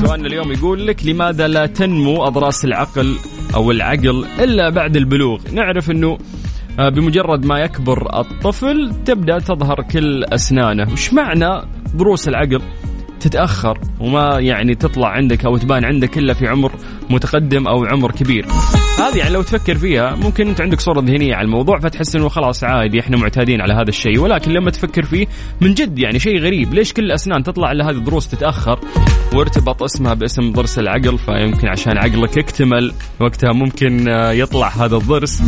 سؤالنا 0.07 0.27
اليوم 0.27 0.53
يقول 0.53 0.87
لك 0.87 1.07
لماذا 1.07 1.49
لا 1.49 1.67
تنمو 1.67 2.25
أضراس 2.25 2.65
العقل 2.65 3.17
أو 3.55 3.71
العقل 3.71 4.27
إلا 4.41 4.71
بعد 4.71 4.97
البلوغ. 4.97 5.41
نعرف 5.53 5.91
أنه 5.91 6.19
آه، 6.79 6.89
بمجرد 6.89 7.45
ما 7.45 7.59
يكبر 7.59 8.21
الطفل 8.21 8.93
تبدأ 9.05 9.39
تظهر 9.39 9.83
كل 9.83 10.25
أسنانه. 10.25 10.93
وش 10.93 11.13
معنى 11.13 11.63
ضروس 11.97 12.29
العقل؟ 12.29 12.63
تتأخر 13.21 13.79
وما 14.01 14.41
يعني 14.41 14.75
تطلع 14.75 15.09
عندك 15.09 15.45
أو 15.45 15.57
تبان 15.57 15.85
عندك 15.85 16.19
إلا 16.19 16.35
في 16.35 16.49
عمر 16.49 16.73
متقدم 17.11 17.67
أو 17.67 17.85
عمر 17.85 18.11
كبير. 18.11 18.47
هذه 18.99 19.19
يعني 19.19 19.31
لو 19.31 19.43
تفكر 19.43 19.75
فيها 19.79 20.17
ممكن 20.17 20.49
أنت 20.49 20.61
عندك 20.61 20.81
صورة 20.81 21.01
ذهنية 21.01 21.35
على 21.35 21.45
الموضوع 21.45 21.79
فتحس 21.79 22.17
إنه 22.17 22.29
خلاص 22.29 22.65
عادي 22.65 23.01
إحنا 23.01 23.17
معتادين 23.17 23.61
على 23.61 23.75
هذا 23.75 23.89
الشيء. 23.89 24.21
ولكن 24.21 24.53
لما 24.53 24.71
تفكر 24.71 25.03
فيه 25.03 25.27
من 25.61 25.75
جد 25.75 25.99
يعني 25.99 26.19
شيء 26.19 26.39
غريب. 26.39 26.75
ليش 26.75 26.93
كل 26.93 27.05
الأسنان 27.05 27.43
تطلع 27.43 27.73
إلا 27.73 27.91
هذه 27.91 27.97
الضروس 27.97 28.29
تتأخر؟ 28.29 28.81
وارتبط 29.35 29.83
اسمها 29.83 30.15
باسم 30.15 30.53
ضرس 30.53 30.79
العقل 30.79 31.19
فيمكن 31.19 31.69
عشان 31.69 31.99
عقلك 31.99 32.37
يكتمل 32.37 32.93
وقتها 33.21 33.53
ممكن 33.53 34.09
آه، 34.09 34.33
يطلع 34.33 34.69
هذا 34.69 34.97
الضرس. 34.97 35.43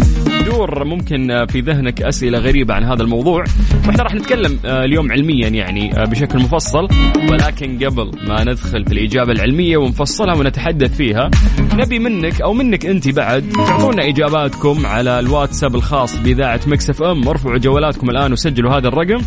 تدور 0.46 0.84
ممكن 0.84 1.30
آه، 1.30 1.44
في 1.44 1.60
ذهنك 1.60 2.02
أسئلة 2.02 2.38
غريبة 2.38 2.74
عن 2.74 2.84
هذا 2.84 3.02
الموضوع. 3.02 3.44
وإحنا 3.86 4.02
راح 4.02 4.14
نتكلم 4.14 4.58
آه، 4.64 4.84
اليوم 4.84 5.12
علميا 5.12 5.48
يعني 5.48 5.90
بشكل 6.10 6.38
مفصل. 6.38 6.88
ولكن 7.30 7.84
قبل 7.84 8.10
ما 8.28 8.44
ندخل 8.44 8.84
في 8.84 8.92
الإجابة 8.92 9.32
العلمية 9.32 9.76
ونفصلها 9.76 10.34
ونتحدث 10.34 10.96
فيها 10.96 11.30
نبي 11.74 11.98
منك 11.98 12.40
أو 12.40 12.52
منك 12.52 12.86
أنت 12.86 13.08
بعد 13.08 13.35
تعطونا 13.40 14.08
إجاباتكم 14.08 14.86
على 14.86 15.20
الواتساب 15.20 15.74
الخاص 15.74 16.16
بإذاعة 16.16 16.60
Mix 16.66 16.90
FM. 16.90 17.28
ارفعوا 17.28 17.58
جوالاتكم 17.58 18.10
الآن 18.10 18.32
وسجلوا 18.32 18.72
هذا 18.72 18.88
الرقم. 18.88 19.22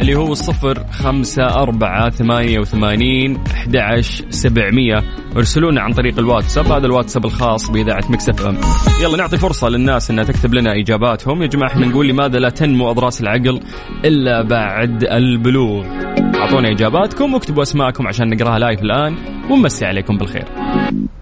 اللي 0.00 0.14
هو 0.14 0.32
الصفر 0.32 0.84
خمسة 0.90 1.42
أربعة 1.62 2.10
ثمانية 2.10 2.58
وثمانين 2.58 3.38
أحد 3.52 4.00
سبعمية. 4.30 5.02
ارسلونا 5.36 5.80
عن 5.80 5.92
طريق 5.92 6.18
الواتساب. 6.18 6.72
هذا 6.72 6.86
الواتساب 6.86 7.24
الخاص 7.24 7.70
بإذاعة 7.70 8.04
Mix 8.10 8.46
FM. 8.46 8.56
يلا 9.02 9.16
نعطي 9.16 9.38
فرصة 9.38 9.68
للناس 9.68 10.10
أنها 10.10 10.24
تكتب 10.24 10.54
لنا 10.54 10.72
إجاباتهم. 10.72 11.42
يا 11.42 11.46
جماعة 11.46 11.68
إحنا 11.68 11.86
نقول 11.86 12.08
لماذا 12.08 12.38
لا 12.38 12.48
تنمو 12.48 12.90
أضراس 12.90 13.20
العقل 13.20 13.60
إلا 14.04 14.42
بعد 14.42 15.04
البلوغ؟ 15.04 15.86
أعطونا 16.34 16.70
إجاباتكم 16.70 17.34
واكتبوا 17.34 17.62
أسماءكم 17.62 18.06
عشان 18.06 18.28
نقراها 18.28 18.58
live 18.58 18.82
الآن. 18.82 19.16
ونمسي 19.50 19.84
عليكم 19.84 20.18
بالخير. 20.18 20.44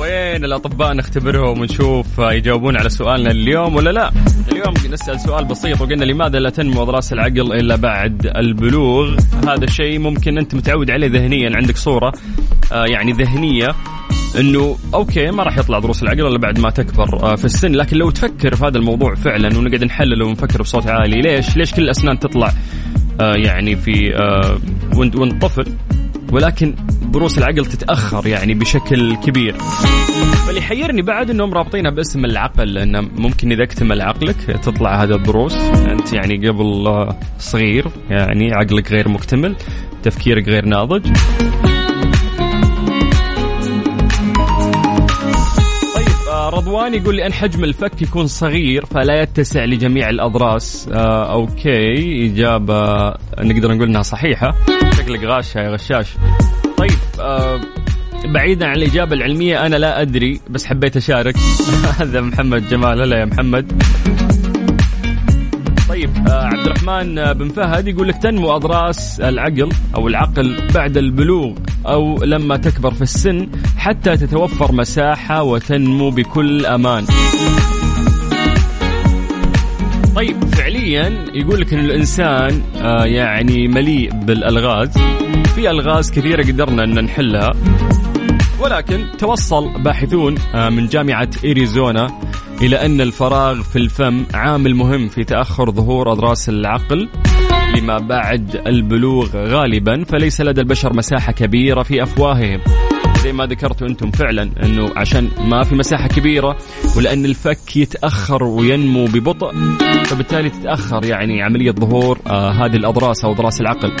وين 0.00 0.44
الأطباء 0.44 0.94
نختبرهم 0.94 1.60
ونشوف 1.60 2.06
يجاوبون 2.18 2.76
على 2.76 2.88
سؤالنا 2.88 3.30
اليوم 3.30 3.76
ولا 3.76 3.90
لا؟ 3.90 4.10
اليوم 4.52 4.74
نسأل 4.92 5.20
سؤال 5.20 5.44
بسيط 5.44 5.80
وقلنا 5.80 6.04
لماذا 6.04 6.38
لا 6.38 6.50
تنمو 6.50 6.82
أضراس 6.82 7.12
العقل 7.12 7.52
إلا 7.52 7.76
بعد 7.76 8.32
البلوغ؟ 8.36 9.16
هذا 9.48 9.64
الشيء 9.64 9.98
ممكن 9.98 10.38
أنت 10.38 10.54
متعود 10.54 10.90
عليه 10.90 11.08
ذهنيا 11.08 11.50
عندك 11.56 11.76
صورة 11.76 12.12
آه 12.72 12.84
يعني 12.86 13.12
ذهنية 13.12 13.68
إنه 14.38 14.76
أوكي 14.94 15.30
ما 15.30 15.42
راح 15.42 15.58
يطلع 15.58 15.78
ضروس 15.78 16.02
العقل 16.02 16.26
إلا 16.26 16.38
بعد 16.38 16.58
ما 16.58 16.70
تكبر 16.70 17.22
آه، 17.22 17.34
في 17.34 17.44
السن. 17.44 17.72
لكن 17.72 17.96
لو 17.96 18.10
تفكر 18.10 18.54
في 18.54 18.64
هذا 18.64 18.78
الموضوع 18.78 19.14
فعلا 19.14 19.58
ونقعد 19.58 19.84
نحلل 19.84 20.22
ونفكر 20.22 20.62
بصوت 20.62 20.86
عالي 20.86 21.20
ليش؟ 21.20 21.56
ليش 21.56 21.74
كل 21.74 21.82
الأسنان 21.82 22.18
تطلع 22.18 22.52
آه، 23.20 23.34
يعني 23.34 23.76
في 23.76 24.12
وانت 24.96 25.42
طفل؟ 25.42 25.64
ولكن 26.32 26.74
ضروس 27.10 27.38
العقل 27.38 27.66
تتأخر 27.66 28.26
يعني 28.26 28.54
بشكل 28.54 29.16
كبير. 29.16 29.54
فاللي 30.46 30.60
يحيرني 30.60 31.02
بعد 31.02 31.30
إنهم 31.30 31.54
رابطينها 31.54 31.90
باسم 31.90 32.24
العقل 32.24 32.74
لأن 32.74 33.08
ممكن 33.16 33.52
إذا 33.52 33.62
اكتمل 33.62 34.02
عقلك 34.02 34.36
تطلع 34.62 35.02
هذه 35.02 35.14
الضروس 35.14 35.54
أنت 35.54 36.12
يعني 36.12 36.48
قبل 36.48 37.08
صغير 37.38 37.86
يعني 38.10 38.52
عقلك 38.52 38.92
غير 38.92 39.08
مكتمل 39.08 39.56
تفكيرك 40.02 40.48
غير 40.48 40.64
ناضج. 40.64 41.06
رضوان 46.52 46.94
يقول 46.94 47.16
لي 47.16 47.26
أن 47.26 47.32
حجم 47.32 47.64
الفك 47.64 48.02
يكون 48.02 48.26
صغير 48.26 48.86
فلا 48.86 49.22
يتسع 49.22 49.64
لجميع 49.64 50.10
الأضراس. 50.10 50.88
آه 50.92 51.32
أوكي 51.32 52.26
إجابة 52.26 53.08
نقدر 53.38 53.74
نقول 53.74 53.88
إنها 53.88 54.02
صحيحة. 54.02 54.54
شكلك 54.96 55.24
غاشة 55.24 55.60
يا 55.60 55.70
غشاش. 55.70 56.06
طيب 56.78 56.98
آه 57.20 57.60
بعيدا 58.24 58.66
عن 58.66 58.76
الإجابة 58.76 59.16
العلمية 59.16 59.66
أنا 59.66 59.76
لا 59.76 60.02
أدري 60.02 60.40
بس 60.50 60.66
حبيت 60.66 60.96
أشارك. 60.96 61.36
هذا 62.00 62.20
محمد 62.20 62.68
جمال. 62.68 63.00
هلا 63.02 63.18
يا 63.20 63.24
محمد. 63.24 63.82
طيب 65.88 66.10
آه 66.28 66.44
عبد 66.44 66.66
الرحمن 66.66 67.32
بن 67.32 67.48
فهد 67.48 67.88
يقول 67.88 68.08
لك 68.08 68.16
تنمو 68.22 68.56
أضراس 68.56 69.20
العقل 69.20 69.68
أو 69.94 70.08
العقل 70.08 70.68
بعد 70.74 70.96
البلوغ 70.96 71.52
أو 71.86 72.24
لما 72.24 72.56
تكبر 72.56 72.94
في 72.94 73.02
السن 73.02 73.48
حتى 73.76 74.16
تتوفر 74.16 74.72
مساحة 74.72 75.42
وتنمو 75.42 76.10
بكل 76.10 76.66
أمان. 76.66 77.04
طيب 80.18 80.44
فعليا 80.44 81.24
يقول 81.34 81.60
لك 81.60 81.74
إن 81.74 81.80
الإنسان 81.80 82.62
آه 82.76 83.04
يعني 83.04 83.68
مليء 83.68 84.10
بالألغاز. 84.10 84.98
في 85.54 85.70
ألغاز 85.70 86.10
كثيرة 86.10 86.42
قدرنا 86.42 86.84
أن 86.84 87.04
نحلها 87.04 87.52
ولكن 88.60 89.06
توصل 89.18 89.82
باحثون 89.82 90.34
آه 90.54 90.68
من 90.68 90.86
جامعة 90.86 91.28
إريزونا 91.44 92.20
إلى 92.62 92.76
أن 92.86 93.00
الفراغ 93.00 93.62
في 93.62 93.76
الفم 93.76 94.24
عامل 94.34 94.74
مهم 94.74 95.08
في 95.08 95.24
تأخر 95.24 95.70
ظهور 95.70 96.12
أضراس 96.12 96.48
العقل 96.48 97.08
لما 97.76 97.98
بعد 97.98 98.62
البلوغ 98.66 99.36
غالبا 99.36 100.04
فليس 100.04 100.40
لدى 100.40 100.60
البشر 100.60 100.96
مساحة 100.96 101.32
كبيرة 101.32 101.82
في 101.82 102.02
أفواههم. 102.02 102.60
زي 103.22 103.32
ما 103.32 103.46
ذكرتوا 103.46 103.86
أنتم 103.86 104.10
فعلا 104.10 104.50
إنه 104.62 104.90
عشان 104.96 105.28
ما 105.44 105.64
في 105.64 105.74
مساحة 105.74 106.08
كبيرة 106.08 106.56
ولأن 106.96 107.24
الفك 107.24 107.76
يتأخر 107.76 108.44
وينمو 108.44 109.04
ببطء 109.04 109.52
فبالتالي 110.04 110.50
تتأخر 110.50 111.04
يعني 111.04 111.42
عملية 111.42 111.70
ظهور 111.70 112.18
آه 112.26 112.50
هذه 112.50 112.76
الأضراس 112.76 113.24
أو 113.24 113.32
أضراس 113.32 113.60
العقل. 113.60 113.92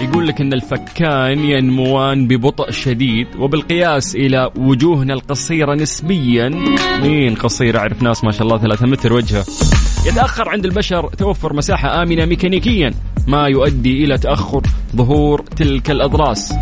يقول 0.00 0.28
لك 0.28 0.40
إن 0.40 0.52
الفكان 0.52 1.38
ينموان 1.38 2.26
ببطء 2.26 2.70
شديد 2.70 3.26
وبالقياس 3.38 4.16
إلى 4.16 4.50
وجوهنا 4.56 5.14
القصيرة 5.14 5.74
نسبيا. 5.74 6.48
مين 7.02 7.34
قصير؟ 7.34 7.78
أعرف 7.78 8.02
ناس 8.02 8.24
ما 8.24 8.32
شاء 8.32 8.42
الله 8.42 8.58
ثلاثة 8.58 8.86
متر 8.86 9.12
وجهه. 9.12 9.44
يتأخر 10.06 10.48
عند 10.48 10.64
البشر 10.64 11.08
توفر 11.08 11.56
مساحة 11.56 12.02
آمنة 12.02 12.24
ميكانيكيا 12.24 12.90
ما 13.26 13.48
يؤدي 13.48 14.04
إلى 14.04 14.18
تأخر 14.18 14.62
ظهور 14.96 15.40
تلك 15.56 15.90
الأضراس. 15.90 16.54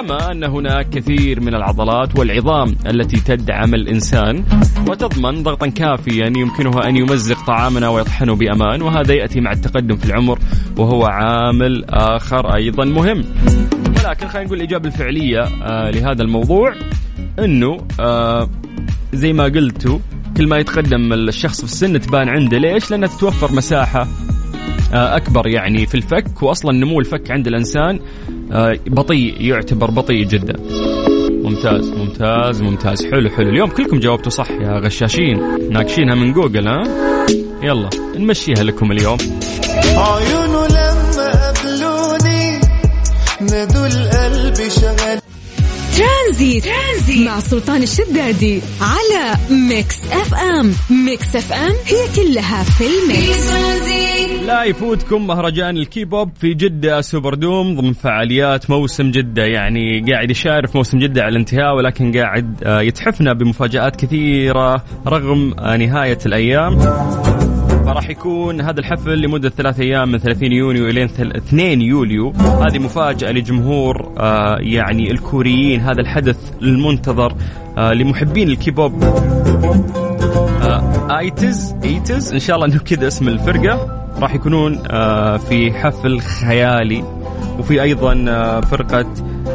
كما 0.00 0.32
أن 0.32 0.44
هناك 0.44 0.88
كثير 0.90 1.40
من 1.40 1.54
العضلات 1.54 2.18
والعظام 2.18 2.76
التي 2.86 3.20
تدعم 3.20 3.74
الإنسان 3.74 4.44
وتضمن 4.88 5.42
ضغطا 5.42 5.66
كافيا 5.66 6.26
يمكنه 6.26 6.88
أن 6.88 6.96
يمزق 6.96 7.46
طعامنا 7.46 7.88
ويطحنه 7.88 8.34
بأمان 8.34 8.82
وهذا 8.82 9.14
يأتي 9.14 9.40
مع 9.40 9.52
التقدم 9.52 9.96
في 9.96 10.04
العمر 10.04 10.38
وهو 10.78 11.04
عامل 11.04 11.84
آخر 11.88 12.54
أيضا 12.54 12.84
مهم 12.84 13.24
ولكن 13.86 14.28
خلينا 14.28 14.46
نقول 14.46 14.58
الإجابة 14.58 14.88
الفعلية 14.88 15.40
آه 15.62 15.90
لهذا 15.90 16.22
الموضوع 16.22 16.74
أنه 17.38 17.78
آه 18.00 18.50
زي 19.12 19.32
ما 19.32 19.44
قلتوا 19.44 19.98
كل 20.36 20.46
ما 20.46 20.58
يتقدم 20.58 21.12
الشخص 21.12 21.58
في 21.58 21.64
السن 21.64 22.00
تبان 22.00 22.28
عنده 22.28 22.58
ليش؟ 22.58 22.90
لأنها 22.90 23.08
تتوفر 23.08 23.52
مساحة 23.52 24.06
آه، 24.92 25.16
أكبر 25.16 25.46
يعني 25.46 25.86
في 25.86 25.94
الفك 25.94 26.42
واصلا 26.42 26.72
نمو 26.72 27.00
الفك 27.00 27.30
عند 27.30 27.46
الإنسان 27.46 27.96
آه، 27.96 28.39
بطيء 28.86 29.40
يعتبر 29.40 29.90
بطيء 29.90 30.24
جدا. 30.24 30.56
ممتاز 31.30 31.88
ممتاز 31.88 32.62
ممتاز. 32.62 33.06
حلو 33.06 33.30
حلو. 33.30 33.48
اليوم 33.50 33.70
كلكم 33.70 33.98
جاوبتوا 33.98 34.30
صح 34.30 34.50
يا 34.50 34.80
غشاشين. 34.84 35.58
غاشينها 35.72 36.14
من 36.14 36.32
جوجل 36.32 36.68
ها؟ 36.68 36.82
يلا 37.62 37.90
نمشيها 38.16 38.62
لكم 38.62 38.92
اليوم. 38.92 39.18
عيونه 39.96 40.66
لما 40.66 41.52
قبلوني 41.52 42.60
نادوا 43.40 43.86
القلب 43.86 44.68
شغل. 44.68 45.20
ترانزيت. 45.96 46.64
ترانزيت. 46.64 47.26
مع 47.26 47.40
سلطان 47.40 47.82
الشدادي 47.82 48.60
على 48.80 49.36
Mix 49.50 49.96
FM. 50.12 50.74
Mix 50.90 51.36
FM 51.36 51.74
هي 51.86 52.08
كلها 52.16 52.64
في 52.64 52.84
ال 52.86 52.99
mix. 52.99 53.50
لا 54.46 54.64
يفوتكم 54.64 55.26
مهرجان 55.26 55.76
الكيبوب 55.76 56.30
في 56.40 56.54
جدة 56.54 57.00
سوبر 57.00 57.34
دوم 57.34 57.76
ضمن 57.76 57.92
فعاليات 57.92 58.70
موسم 58.70 59.10
جدة. 59.10 59.42
يعني 59.42 60.12
قاعد 60.12 60.30
يشارف 60.30 60.76
موسم 60.76 60.98
جدة 60.98 61.22
على 61.22 61.32
الانتهاء 61.32 61.76
ولكن 61.76 62.12
قاعد 62.18 62.62
آه، 62.64 62.80
يتحفنا 62.80 63.32
بمفاجآت 63.32 63.96
كثيرة 63.96 64.84
رغم 65.06 65.54
نهاية 65.58 66.18
الأيام. 66.26 66.78
فراح 67.84 68.10
يكون 68.10 68.60
هذا 68.60 68.80
الحفل 68.80 69.20
لمدة 69.20 69.48
ثلاث 69.48 69.80
أيام 69.80 70.12
من 70.12 70.18
30 70.18 70.52
يونيو 70.52 70.88
إلى 70.88 71.04
2 71.04 71.82
يوليو. 71.82 72.30
هذه 72.30 72.78
مفاجأة 72.78 73.32
لجمهور 73.32 74.12
آه 74.18 74.56
يعني 74.60 75.10
الكوريين. 75.10 75.80
هذا 75.80 76.00
الحدث 76.00 76.38
المنتظر 76.62 77.34
آه 77.78 77.92
لمحبين 77.92 78.48
الكيبوب. 78.48 79.04
Ateez 81.10 81.74
Ateez 81.84 82.32
إن 82.32 82.38
شاء 82.38 82.56
الله 82.56 82.66
إنه 82.66 82.78
كذا 82.78 83.06
اسم 83.08 83.28
الفرقة. 83.28 83.99
راح 84.18 84.34
يكونون 84.34 84.82
آه 84.90 85.36
في 85.36 85.72
حفل 85.72 86.20
خيالي 86.20 87.04
وفي 87.58 87.82
أيضا 87.82 88.24
آه 88.28 88.60
فرقة 88.60 89.06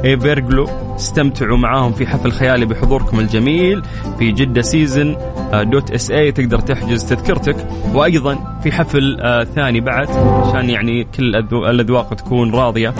Everglow 0.05 0.69
استمتعوا 0.95 1.57
معاهم 1.57 1.91
في 1.93 2.07
حفل 2.07 2.31
خيالي 2.31 2.65
بحضوركم 2.65 3.19
الجميل 3.19 3.81
في 4.19 4.31
جدة 4.31 4.61
season 4.61 5.15
آه، 5.53 5.63
dot 5.63 5.91
SA 5.91 6.31
تقدر 6.31 6.59
تحجز 6.59 7.05
تذكرتك. 7.05 7.67
وأيضا 7.93 8.59
في 8.63 8.71
حفل 8.71 9.17
ثاني 9.55 9.79
بعد 9.79 10.09
عشان 10.09 10.69
يعني 10.69 11.03
كل 11.03 11.35
الأذواق 11.35 12.13
تكون 12.13 12.55
راضية. 12.55 12.93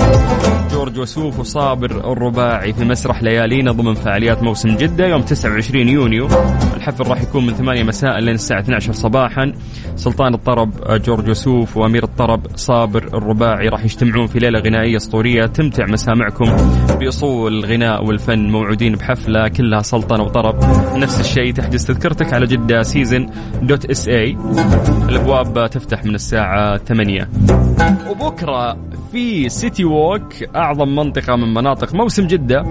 جورج 0.85 0.99
وسوف 0.99 1.39
وصابر 1.39 2.11
الرباعي 2.11 2.73
في 2.73 2.85
مسرح 2.85 3.23
ليالينا 3.23 3.71
ضمن 3.71 3.93
فعاليات 3.93 4.43
موسم 4.43 4.77
جدة 4.77 5.07
يوم 5.07 5.21
29 5.21 5.89
يونيو. 5.89 6.27
الحفل 6.75 7.07
راح 7.07 7.21
يكون 7.21 7.45
من 7.45 7.53
8 7.53 7.83
مساء 7.83 8.19
لين 8.19 8.35
الساعة 8.35 8.59
12 8.59 8.93
صباحا. 8.93 9.53
سلطان 9.95 10.33
الطرب 10.33 10.83
آه، 10.83 10.97
جورج 10.97 11.29
وسوف 11.29 11.77
وأمير 11.77 12.03
الطرب 12.03 12.47
صابر 12.55 13.03
الرباعي 13.03 13.67
راح 13.67 13.83
يجتمعون 13.83 14.27
في 14.27 14.39
ليلة 14.39 14.59
غنائية 14.59 14.97
أسطورية 14.97 15.45
تمتع 15.45 15.85
مسامعكم 15.85 16.45
بأصول 16.99 17.53
الغناء 17.53 18.05
والفن 18.05 18.49
موعودين 18.49 18.95
بحفلة 18.95 19.47
كلها 19.47 19.81
سلطنة 19.81 20.23
وطرب. 20.23 20.55
نفس 20.97 21.19
الشيء 21.19 21.53
تحجز 21.53 21.85
تذكرتك 21.85 22.33
على 22.33 22.45
جدة 22.45 22.81
season 22.81 23.29
dot 23.61 23.85
SA 23.85 24.37
الأبواب 25.09 25.69
تفتح 25.69 26.05
من 26.05 26.15
الساعة 26.15 26.77
8 26.77 27.29
وبكرة 28.09 28.77
في 29.15 29.49
City 29.49 29.85
Walk 29.85 30.33
أعظم 30.55 30.95
منطقة 30.95 31.35
من 31.35 31.53
مناطق 31.53 31.95
موسم 31.95 32.27
جدة. 32.27 32.63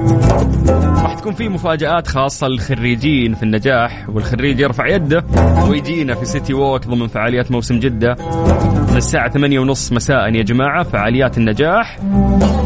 راح 1.02 1.14
تكون 1.14 1.32
في 1.34 1.48
مفاجآت 1.48 2.06
خاصة 2.06 2.48
للخريجين 2.48 3.34
في 3.34 3.42
النجاح 3.42 4.08
والخريج 4.08 4.60
يرفع 4.60 4.86
يده 4.86 5.24
ويجينا 5.68 6.14
في 6.14 6.24
سيتي 6.24 6.54
ووك 6.54 6.86
ضمن 6.86 7.06
فعاليات 7.06 7.50
موسم 7.50 7.78
جدة. 7.78 8.16
من 8.90 8.96
الساعة 8.96 9.30
8 9.30 9.58
ونص 9.58 9.92
مساء 9.92 10.34
يا 10.34 10.42
جماعة 10.42 10.82
فعاليات 10.82 11.38
النجاح 11.38 11.98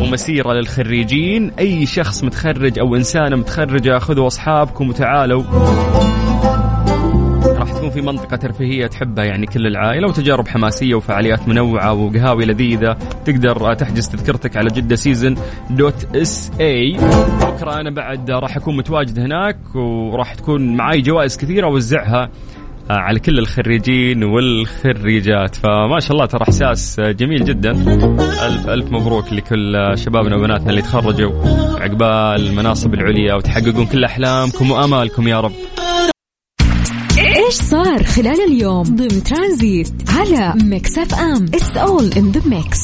ومسيرة 0.00 0.52
للخريجين. 0.52 1.52
أي 1.58 1.86
شخص 1.86 2.24
متخرج 2.24 2.78
أو 2.78 2.96
إنسانة 2.96 3.36
متخرجة 3.36 3.98
خذوا 3.98 4.26
أصحابكم 4.26 4.88
وتعالوا. 4.88 5.42
تكون 7.88 8.00
في 8.02 8.06
منطقة 8.06 8.36
ترفيهية 8.36 8.86
تحبها 8.86 9.24
يعني 9.24 9.46
كل 9.46 9.66
العائلة 9.66 10.08
وتجارب 10.08 10.48
حماسية 10.48 10.94
وفعاليات 10.94 11.48
منوعة 11.48 11.92
وقهاوي 11.92 12.44
لذيذة. 12.44 12.96
تقدر 13.24 13.74
تحجز 13.74 14.08
تذكرتك 14.08 14.56
على 14.56 14.68
جدة 14.70 14.96
سيزن 14.96 15.34
dot 15.70 16.16
SA 16.16 16.96
بكرة 17.40 17.80
أنا 17.80 17.90
بعد 17.90 18.30
راح 18.30 18.56
أكون 18.56 18.76
متواجد 18.76 19.18
هناك 19.18 19.74
وراح 19.74 20.34
تكون 20.34 20.76
معاي 20.76 21.00
جوائز 21.00 21.36
كثيرة 21.36 21.66
أوزعها 21.66 22.30
على 22.90 23.20
كل 23.20 23.38
الخريجين 23.38 24.24
والخريجات. 24.24 25.56
فما 25.56 26.00
شاء 26.00 26.12
الله 26.12 26.26
ترى 26.26 26.42
إحساس 26.42 27.00
جميل 27.00 27.44
جدا. 27.44 27.70
ألف 28.46 28.68
ألف 28.68 28.92
مبروك 28.92 29.32
لكل 29.32 29.92
شبابنا 29.94 30.36
وبناتنا 30.36 30.70
اللي 30.70 30.82
تخرجوا 30.82 31.32
عقبال 31.80 32.48
المناصب 32.48 32.94
العليا 32.94 33.34
وتحققون 33.34 33.86
كل 33.86 34.04
أحلامكم 34.04 34.70
وآمالكم 34.70 35.28
يا 35.28 35.40
رب. 35.40 35.52
إيش 37.48 37.56
صار 37.56 38.04
خلال 38.04 38.40
اليوم 38.40 38.82
ضمن 38.82 39.22
ترانزيت 39.22 39.92
على 40.08 40.54
Mix 40.64 40.98
FM؟ 40.98 41.44
It's 41.44 41.76
all 41.76 42.12
in 42.12 42.30
the 42.30 42.42
mix 42.48 42.78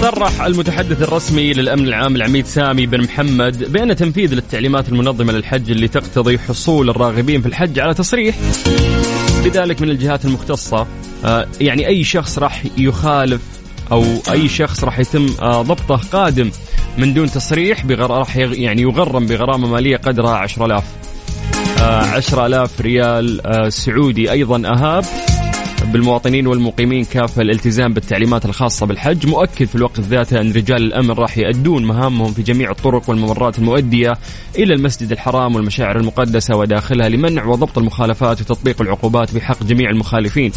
صرح 0.00 0.42
المتحدث 0.42 1.02
الرسمي 1.02 1.52
للأمن 1.52 1.88
العام 1.88 2.16
العميد 2.16 2.46
سامي 2.46 2.86
بن 2.86 3.00
محمد 3.00 3.72
بأن 3.72 3.96
تنفيذ 3.96 4.34
للتعليمات 4.34 4.88
المنظمة 4.88 5.32
للحج 5.32 5.70
اللي 5.70 5.88
تقتضي 5.88 6.38
حصول 6.38 6.90
الراغبين 6.90 7.40
في 7.40 7.48
الحج 7.48 7.78
على 7.78 7.94
تصريح. 7.94 8.36
بذلك 9.44 9.82
من 9.82 9.90
الجهات 9.90 10.24
المختصة 10.24 10.86
آه، 11.24 11.48
يعني 11.60 11.86
أي 11.86 12.04
شخص 12.04 12.38
راح 12.38 12.64
يخالف 12.78 13.61
أو 13.92 14.04
أي 14.30 14.48
شخص 14.48 14.84
راح 14.84 14.98
يتم 14.98 15.26
آه، 15.42 15.62
ضبطه 15.62 16.00
قادم 16.12 16.50
من 16.98 17.14
دون 17.14 17.30
تصريح 17.30 17.86
راح 17.86 18.36
يعني 18.36 18.82
يغرم 18.82 19.26
بغرامة 19.26 19.68
مالية 19.68 19.96
قدرها 19.96 20.36
10000 20.36 20.84
10000 21.80 22.80
آه، 22.80 22.82
ريال 22.82 23.46
آه، 23.46 23.68
سعودي 23.68 24.32
أيضا 24.32 24.62
أهاب. 24.68 25.04
بالمواطنين 25.82 26.46
والمقيمين 26.46 27.04
كافة 27.04 27.42
الالتزام 27.42 27.92
بالتعليمات 27.92 28.44
الخاصة 28.44 28.86
بالحج. 28.86 29.26
مؤكد 29.26 29.66
في 29.66 29.74
الوقت 29.74 30.00
ذاته 30.00 30.40
أن 30.40 30.52
رجال 30.52 30.82
الأمن 30.82 31.10
راح 31.10 31.38
يؤدون 31.38 31.84
مهامهم 31.84 32.32
في 32.32 32.42
جميع 32.42 32.70
الطرق 32.70 33.10
والممرات 33.10 33.58
المؤدية 33.58 34.12
إلى 34.58 34.74
المسجد 34.74 35.12
الحرام 35.12 35.54
والمشاعر 35.54 35.96
المقدسة 35.96 36.56
وداخلها 36.56 37.08
لمنع 37.08 37.44
وضبط 37.44 37.78
المخالفات 37.78 38.40
وتطبيق 38.40 38.82
العقوبات 38.82 39.34
بحق 39.34 39.64
جميع 39.64 39.90
المخالفين. 39.90 40.50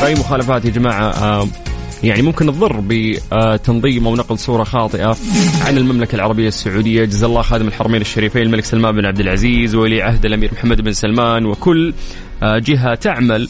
فأي 0.00 0.14
مخالفات 0.14 0.64
يا 0.64 0.70
جماعة 0.70 1.48
يعني 2.04 2.22
ممكن 2.22 2.46
تضر 2.46 2.82
بتنظيم 2.88 4.06
أو 4.06 4.16
نقل 4.16 4.38
صورة 4.38 4.64
خاطئة 4.64 5.16
عن 5.66 5.78
المملكة 5.78 6.16
العربية 6.16 6.48
السعودية. 6.48 7.04
جزا 7.04 7.26
الله 7.26 7.42
خادم 7.42 7.68
الحرمين 7.68 8.00
الشريفين 8.00 8.42
الملك 8.42 8.64
سلمان 8.64 8.94
بن 8.94 9.04
عبد 9.04 9.20
العزيز 9.20 9.74
ولي 9.74 10.02
عهد 10.02 10.26
الأمير 10.26 10.50
محمد 10.52 10.80
بن 10.80 10.92
سلمان 10.92 11.46
وكل 11.46 11.94
آه، 12.42 12.58
جهة 12.58 12.94
تعمل 12.94 13.48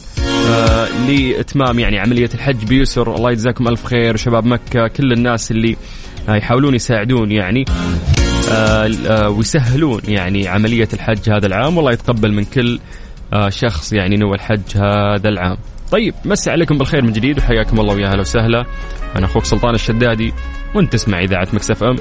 آه، 0.49 0.87
لإتمام 1.07 1.79
يعني 1.79 1.99
عملية 1.99 2.29
الحج 2.33 2.65
بيسر. 2.65 3.15
الله 3.15 3.31
يجزاكم 3.31 3.67
ألف 3.67 3.85
خير. 3.85 4.17
شباب 4.17 4.45
مكة 4.45 4.87
كل 4.87 5.11
الناس 5.13 5.51
اللي 5.51 5.77
آه، 6.29 6.35
يحاولون 6.35 6.75
يساعدون 6.75 7.31
يعني 7.31 7.65
ويسهلون 9.27 10.01
يعني 10.07 10.47
عملية 10.47 10.87
الحج 10.93 11.29
هذا 11.29 11.47
العام. 11.47 11.77
والله 11.77 11.91
يتقبل 11.91 12.33
من 12.33 12.45
كل 12.45 12.79
شخص 13.49 13.93
يعني 13.93 14.17
نوى 14.17 14.35
الحج 14.35 14.61
هذا 14.75 15.29
العام. 15.29 15.57
طيب 15.91 16.13
مسي 16.25 16.49
عليكم 16.51 16.77
بالخير 16.77 17.01
من 17.01 17.11
جديد 17.13 17.37
وحياكم 17.37 17.79
الله 17.79 17.93
ويا 17.93 18.07
أهلا 18.07 18.19
وسهلا. 18.21 18.65
أنا 19.15 19.25
أخوك 19.25 19.45
سلطان 19.45 19.75
الشدادي 19.75 20.33
وأنت 20.75 20.93
تسمع 20.93 21.19
إذاعة 21.19 21.47
مكسف 21.53 21.83
إم. 21.83 21.95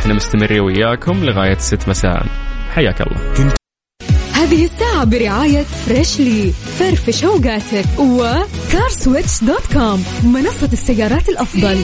إحنا 0.00 0.14
مستمرين 0.14 0.60
وياكم 0.60 1.24
لغاية 1.24 1.58
6 1.58 1.88
مساء. 1.88 2.26
حياك 2.74 3.00
الله. 3.00 3.54
هذه 4.32 4.64
الساعة 4.64 5.04
برعاية 5.04 5.62
Freshly 5.62 6.52
فرفش 6.78 7.24
اوقاتك 7.24 7.84
و 7.98 8.13
CarSwitch 8.13 9.44
dot 9.44 9.72
com 9.72 10.04
منصة 10.24 10.68
السيارات 10.72 11.28
الأفضل. 11.28 11.78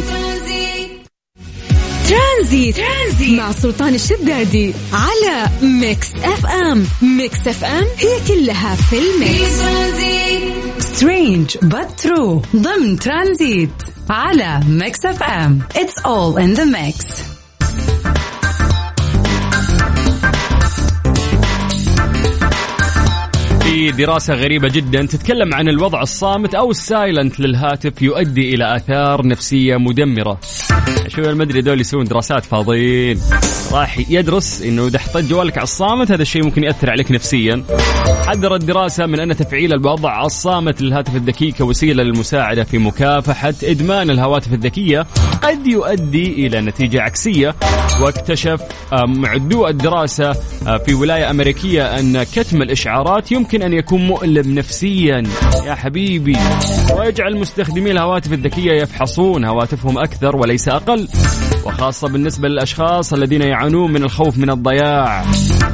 ترانزيت. 2.09 2.77
ترانزيت. 2.77 3.39
مع 3.39 3.53
سلطان 3.53 3.95
الشدادي 3.95 4.75
على 4.93 5.47
Mix 5.62 6.14
FM. 6.14 6.87
Mix 7.03 7.49
FM 7.49 7.85
هي 7.99 8.21
كلها 8.29 8.75
في 8.75 8.97
ال 8.99 9.27
mix 9.27 10.13
strange 10.95 11.57
but 11.59 12.07
true. 12.07 12.43
ضمن 12.57 12.99
ترانزيت 12.99 13.71
على 14.11 14.61
Mix 14.69 15.07
FM. 15.07 15.62
It's 15.75 16.05
all 16.05 16.37
in 16.37 16.55
the 16.55 16.67
mix. 16.67 17.34
في 23.75 23.91
دراسة 23.91 24.35
غريبة 24.35 24.69
جدا 24.69 25.07
تتكلم 25.07 25.55
عن 25.55 25.69
الوضع 25.69 26.03
الصامت 26.03 26.55
أو 26.55 26.71
السايلنت 26.71 27.41
للهاتف 27.41 28.03
يؤدي 28.03 28.55
إلى 28.55 28.77
آثار 28.77 29.27
نفسية 29.27 29.77
مدمرة. 29.77 30.41
شوف 31.09 31.29
المدري 31.29 31.61
دول 31.61 31.81
يسوون 31.81 32.05
دراسات 32.05 32.45
فاضيين. 32.45 33.21
راح 33.73 34.11
يدرس 34.11 34.63
إنه 34.63 34.87
إذا 34.87 34.99
حطيت 34.99 35.25
جوالك 35.25 35.59
على 35.59 35.65
الصامت 35.65 36.11
هذا 36.11 36.23
الشيء 36.23 36.45
ممكن 36.45 36.65
يأثر 36.65 36.91
عليك 36.91 37.13
نفسيا. 37.13 37.65
حذرت 38.27 38.61
الدراسه 38.61 39.07
من 39.07 39.21
أن 39.21 39.37
تفعيل 39.37 39.73
الوضع 39.73 40.25
الصامت 40.25 40.83
للهاتف 40.83 41.17
الذكي 41.17 41.53
كوسيلة 41.53 42.03
للمساعدة 42.03 42.65
في 42.65 42.79
مكافحة 42.79 43.55
إدمان 43.65 44.11
الهواتف 44.11 44.53
الذكية 44.53 45.07
قد 45.43 45.67
يؤدي 45.67 46.47
إلى 46.47 46.61
نتيجة 46.61 47.03
عكسية. 47.03 47.55
واكتشف 48.01 48.61
معدو 48.93 49.67
الدراسة 49.67 50.37
آه، 50.67 50.77
في 50.77 50.95
ولاية 50.95 51.31
أمريكية 51.31 51.99
أن 51.99 52.23
كتم 52.23 52.63
الإشعارات 52.63 53.33
يمكن 53.33 53.63
أن 53.66 53.72
يكون 53.72 54.07
مؤلم 54.07 54.55
نفسيا. 54.55 55.22
يا 55.66 55.74
حبيبي. 55.74 56.37
ويجعل 56.98 57.37
مستخدمي 57.37 57.90
الهواتف 57.90 58.33
الذكية 58.33 58.72
يفحصون. 58.72 59.44
هواتفهم 59.44 59.98
أكثر 59.98 60.37
وليس 60.37 60.68
أقل. 60.68 61.09
وخاصة 61.64 62.09
بالنسبة 62.09 62.48
للأشخاص 62.48 63.12
الذين 63.12 63.42
يعانون 63.42 63.92
من 63.92 64.03
الخوف 64.03 64.38
من 64.38 64.50
الضياع. 64.50 65.24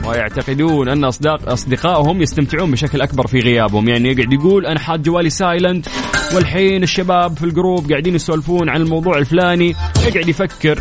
ويعتقدون 0.07 0.89
أن 0.89 1.05
أصداق 1.05 1.49
أصدقائهم 1.49 2.23
يستمتعون 2.23 2.71
بشكل 2.71 3.01
أكبر 3.01 3.27
في 3.27 3.39
غيابهم. 3.39 3.89
يعني 3.89 4.09
يقعد 4.09 4.33
يقول 4.33 4.67
أنا 4.67 4.81
حاط 4.81 4.99
جوالي 4.99 5.31
silent 5.31 5.87
والحين 6.35 6.83
الشباب 6.83 7.37
في 7.37 7.45
ال 7.45 7.53
group 7.53 7.91
قاعدين 7.91 8.15
يسولفون 8.15 8.69
عن 8.69 8.81
الموضوع 8.81 9.19
الفلاني. 9.19 9.75
يقعد 10.07 10.29
يفكر. 10.29 10.81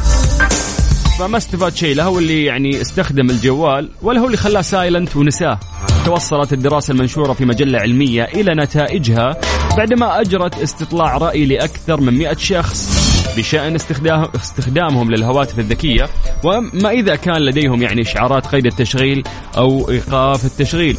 فما 1.20 1.38
استفاد 1.38 1.76
شيء 1.76 1.96
لا 1.96 2.04
هو 2.04 2.20
اللي 2.20 2.46
يعني 2.46 2.82
استخدم 2.82 3.30
الجوال 3.30 3.90
ولا 4.02 4.20
هو 4.20 4.26
اللي 4.26 4.38
خلاه 4.38 4.62
سايلنت 4.62 5.16
ونساه. 5.16 5.60
توصلت 6.06 6.54
الدراسة 6.54 6.92
المنشورة 6.92 7.34
في 7.34 7.46
مجلة 7.46 7.80
علمية 7.80 8.24
إلى 8.24 8.56
نتائجها 8.56 9.38
بعدما 9.78 10.22
أجرت 10.22 10.62
استطلاع 10.62 11.18
رأي 11.18 11.46
لأكثر 11.46 12.02
من 12.02 12.14
100 12.14 12.36
شخص 12.36 13.10
بشأن 13.38 13.76
استخدام 13.76 14.28
استخدامهم 14.36 15.12
للهواتف 15.12 15.60
الذكية 15.60 16.10
وما 16.44 16.90
إذا 16.90 17.16
كان 17.16 17.38
لديهم 17.38 17.82
يعني 17.82 18.02
إشعارات 18.02 18.48
قيد 18.48 18.66
التشغيل 18.66 19.24
أو 19.58 19.90
إيقاف 19.90 20.46
التشغيل. 20.46 20.98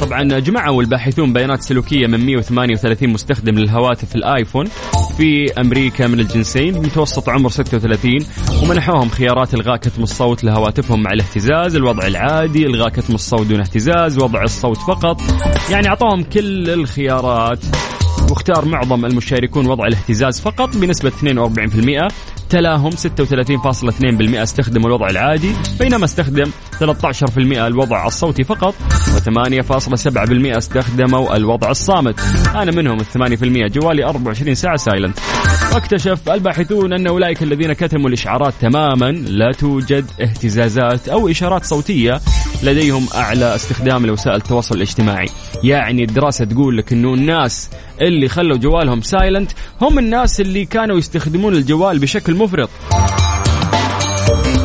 طبعا 0.00 0.22
جمعوا 0.22 0.82
الباحثون 0.82 1.32
بيانات 1.32 1.62
سلوكية 1.62 2.06
من 2.06 2.26
138 2.26 3.08
مستخدم 3.08 3.58
للهواتف 3.58 4.14
الآيفون. 4.14 4.68
في 5.16 5.60
أمريكا 5.60 6.06
من 6.06 6.20
الجنسين 6.20 6.78
متوسط 6.78 7.28
عمر 7.28 7.50
36 7.50 8.18
ومنحوهم 8.62 9.08
خيارات 9.08 9.54
إلغاء 9.54 9.76
كتم 9.76 10.02
الصوت 10.02 10.44
لهواتفهم 10.44 11.02
مع 11.02 11.12
الاهتزاز 11.12 11.76
الوضع 11.76 12.06
العادي 12.06 12.66
إلغاء 12.66 12.88
كتم 12.88 13.14
الصوت 13.14 13.46
دون 13.46 13.60
اهتزاز 13.60 14.18
وضع 14.18 14.42
الصوت 14.42 14.76
فقط. 14.76 15.20
يعني 15.70 15.88
أعطوهم 15.88 16.22
كل 16.22 16.70
الخيارات. 16.70 17.58
واختار 18.30 18.64
معظم 18.64 19.04
المشاركون 19.04 19.66
وضع 19.66 19.86
الاهتزاز 19.86 20.40
فقط 20.40 20.76
بنسبة 20.76 21.10
42% 21.10 22.12
تلاهم 22.50 22.90
36.2% 22.90 24.34
استخدموا 24.34 24.88
الوضع 24.88 25.10
العادي 25.10 25.52
بينما 25.80 26.04
استخدم 26.04 26.50
13% 26.80 27.38
الوضع 27.38 28.06
الصوتي 28.06 28.44
فقط 28.44 28.74
و8.7% 29.16 30.56
استخدموا 30.56 31.36
الوضع 31.36 31.70
الصامت. 31.70 32.20
أنا 32.54 32.72
منهم 32.72 32.98
ال 33.00 33.38
8% 33.38 33.72
جوالي 33.72 34.04
24 34.04 34.54
ساعة 34.54 34.76
silent 34.76 35.18
واكتشف 35.74 36.28
الباحثون 36.28 36.92
أن 36.92 37.06
أولئك 37.06 37.42
الذين 37.42 37.72
كتموا 37.72 38.08
الإشعارات 38.08 38.54
تماما 38.60 39.12
لا 39.12 39.52
توجد 39.52 40.04
اهتزازات 40.20 41.08
أو 41.08 41.28
إشارات 41.28 41.64
صوتية 41.64 42.20
لديهم 42.62 43.06
أعلى 43.14 43.54
استخدام 43.54 44.06
لوسائل 44.06 44.36
التواصل 44.36 44.76
الاجتماعي. 44.76 45.28
يعني 45.64 46.04
الدراسة 46.04 46.44
تقول 46.44 46.78
لك 46.78 46.92
أنه 46.92 47.14
الناس 47.14 47.70
اللي 48.00 48.28
خلوا 48.28 48.56
جوالهم 48.56 49.00
silent 49.00 49.50
هم 49.80 49.98
الناس 49.98 50.40
اللي 50.40 50.64
كانوا 50.64 50.98
يستخدمون 50.98 51.54
الجوال 51.54 51.98
بشكل 51.98 52.34
مفرط. 52.34 52.70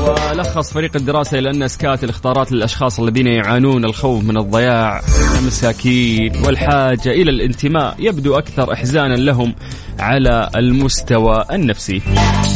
ولخص 0.01 0.73
فريق 0.73 0.95
الدراسة 0.95 1.39
إلى 1.39 1.49
أن 1.49 1.63
إسكات 1.63 2.03
الإخطارات 2.03 2.51
للأشخاص 2.51 2.99
الذين 2.99 3.27
يعانون 3.27 3.85
الخوف 3.85 4.23
من 4.23 4.37
الضياع 4.37 5.01
المساكين 5.39 6.31
والحاجة 6.45 7.09
إلى 7.09 7.31
الانتماء 7.31 7.95
يبدو 7.99 8.37
أكثر 8.37 8.73
إحزانا 8.73 9.15
لهم 9.15 9.55
على 9.99 10.49
المستوى 10.55 11.45
النفسي. 11.51 11.99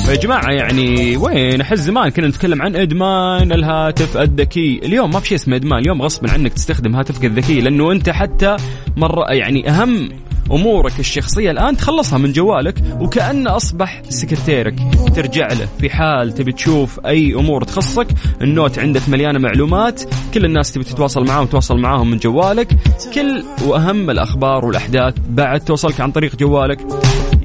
فيا 0.05 0.15
جماعة 0.15 0.51
يعني 0.51 1.17
وين 1.17 1.61
أحس 1.61 1.79
زمان 1.79 2.09
كنا 2.09 2.27
نتكلم 2.27 2.61
عن 2.61 2.75
إدمان 2.75 3.51
الهاتف 3.51 4.17
الذكي. 4.17 4.79
اليوم 4.83 5.11
ما 5.11 5.19
في 5.19 5.27
شيء 5.27 5.37
اسمه 5.37 5.55
إدمان 5.55 5.79
اليوم 5.79 6.01
غصبا 6.01 6.31
عنك 6.31 6.53
تستخدم 6.53 6.95
هاتفك 6.95 7.25
الذكي 7.25 7.61
لأنه 7.61 7.91
أنت 7.91 8.09
حتى 8.09 8.57
مرة 8.97 9.33
يعني 9.33 9.69
أهم 9.69 10.09
أمورك 10.51 10.99
الشخصية 10.99 11.51
الآن 11.51 11.77
تخلصها 11.77 12.17
من 12.17 12.31
جوالك 12.31 12.75
وكانه 12.99 13.55
أصبح 13.55 14.01
سكرتيرك. 14.09 14.75
ترجع 15.15 15.47
له 15.47 15.67
في 15.79 15.89
حال 15.89 16.31
تبي 16.31 16.51
تشوف 16.51 16.99
أي 17.05 17.33
أمور 17.33 17.63
تخصك. 17.63 18.07
النوت 18.41 18.79
عندك 18.79 19.09
مليانة 19.09 19.39
معلومات. 19.39 20.01
كل 20.33 20.45
الناس 20.45 20.71
تبي 20.71 20.83
تتواصل 20.83 21.25
معاهم 21.25 21.45
تواصل 21.45 21.77
معاهم 21.77 22.11
من 22.11 22.17
جوالك. 22.17 22.67
كل 23.13 23.43
وأهم 23.67 24.09
الأخبار 24.09 24.65
والأحداث 24.65 25.13
بعد 25.29 25.59
توصلك 25.59 26.01
عن 26.01 26.11
طريق 26.11 26.35
جوالك. 26.35 26.79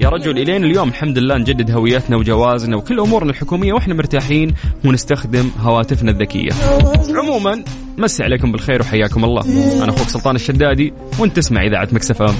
يا 0.00 0.08
رجل 0.08 0.38
الين 0.38 0.64
اليوم. 0.64 0.88
الحمد 0.88 1.18
لله 1.18 1.36
نجدد 1.36 1.70
هويتنا 1.70 2.16
وجوازنا 2.16 2.76
وكل 2.76 3.00
أمورنا 3.00 3.30
الحكومية 3.30 3.72
وإحنا 3.72 3.94
مرتاحين 3.94 4.54
ونستخدم 4.84 5.50
هواتفنا 5.60 6.10
الذكية. 6.10 6.50
عموما 7.14 7.64
مسي 7.98 8.22
عليكم 8.22 8.52
بالخير 8.52 8.80
وحياكم 8.80 9.24
الله. 9.24 9.44
أنا 9.84 9.90
أخوك 9.90 10.08
سلطان 10.08 10.36
الشدادي 10.36 10.92
وأنت 11.18 11.36
تسمع 11.36 11.66
إذاعة 11.66 11.88
مكسفه 11.92 12.34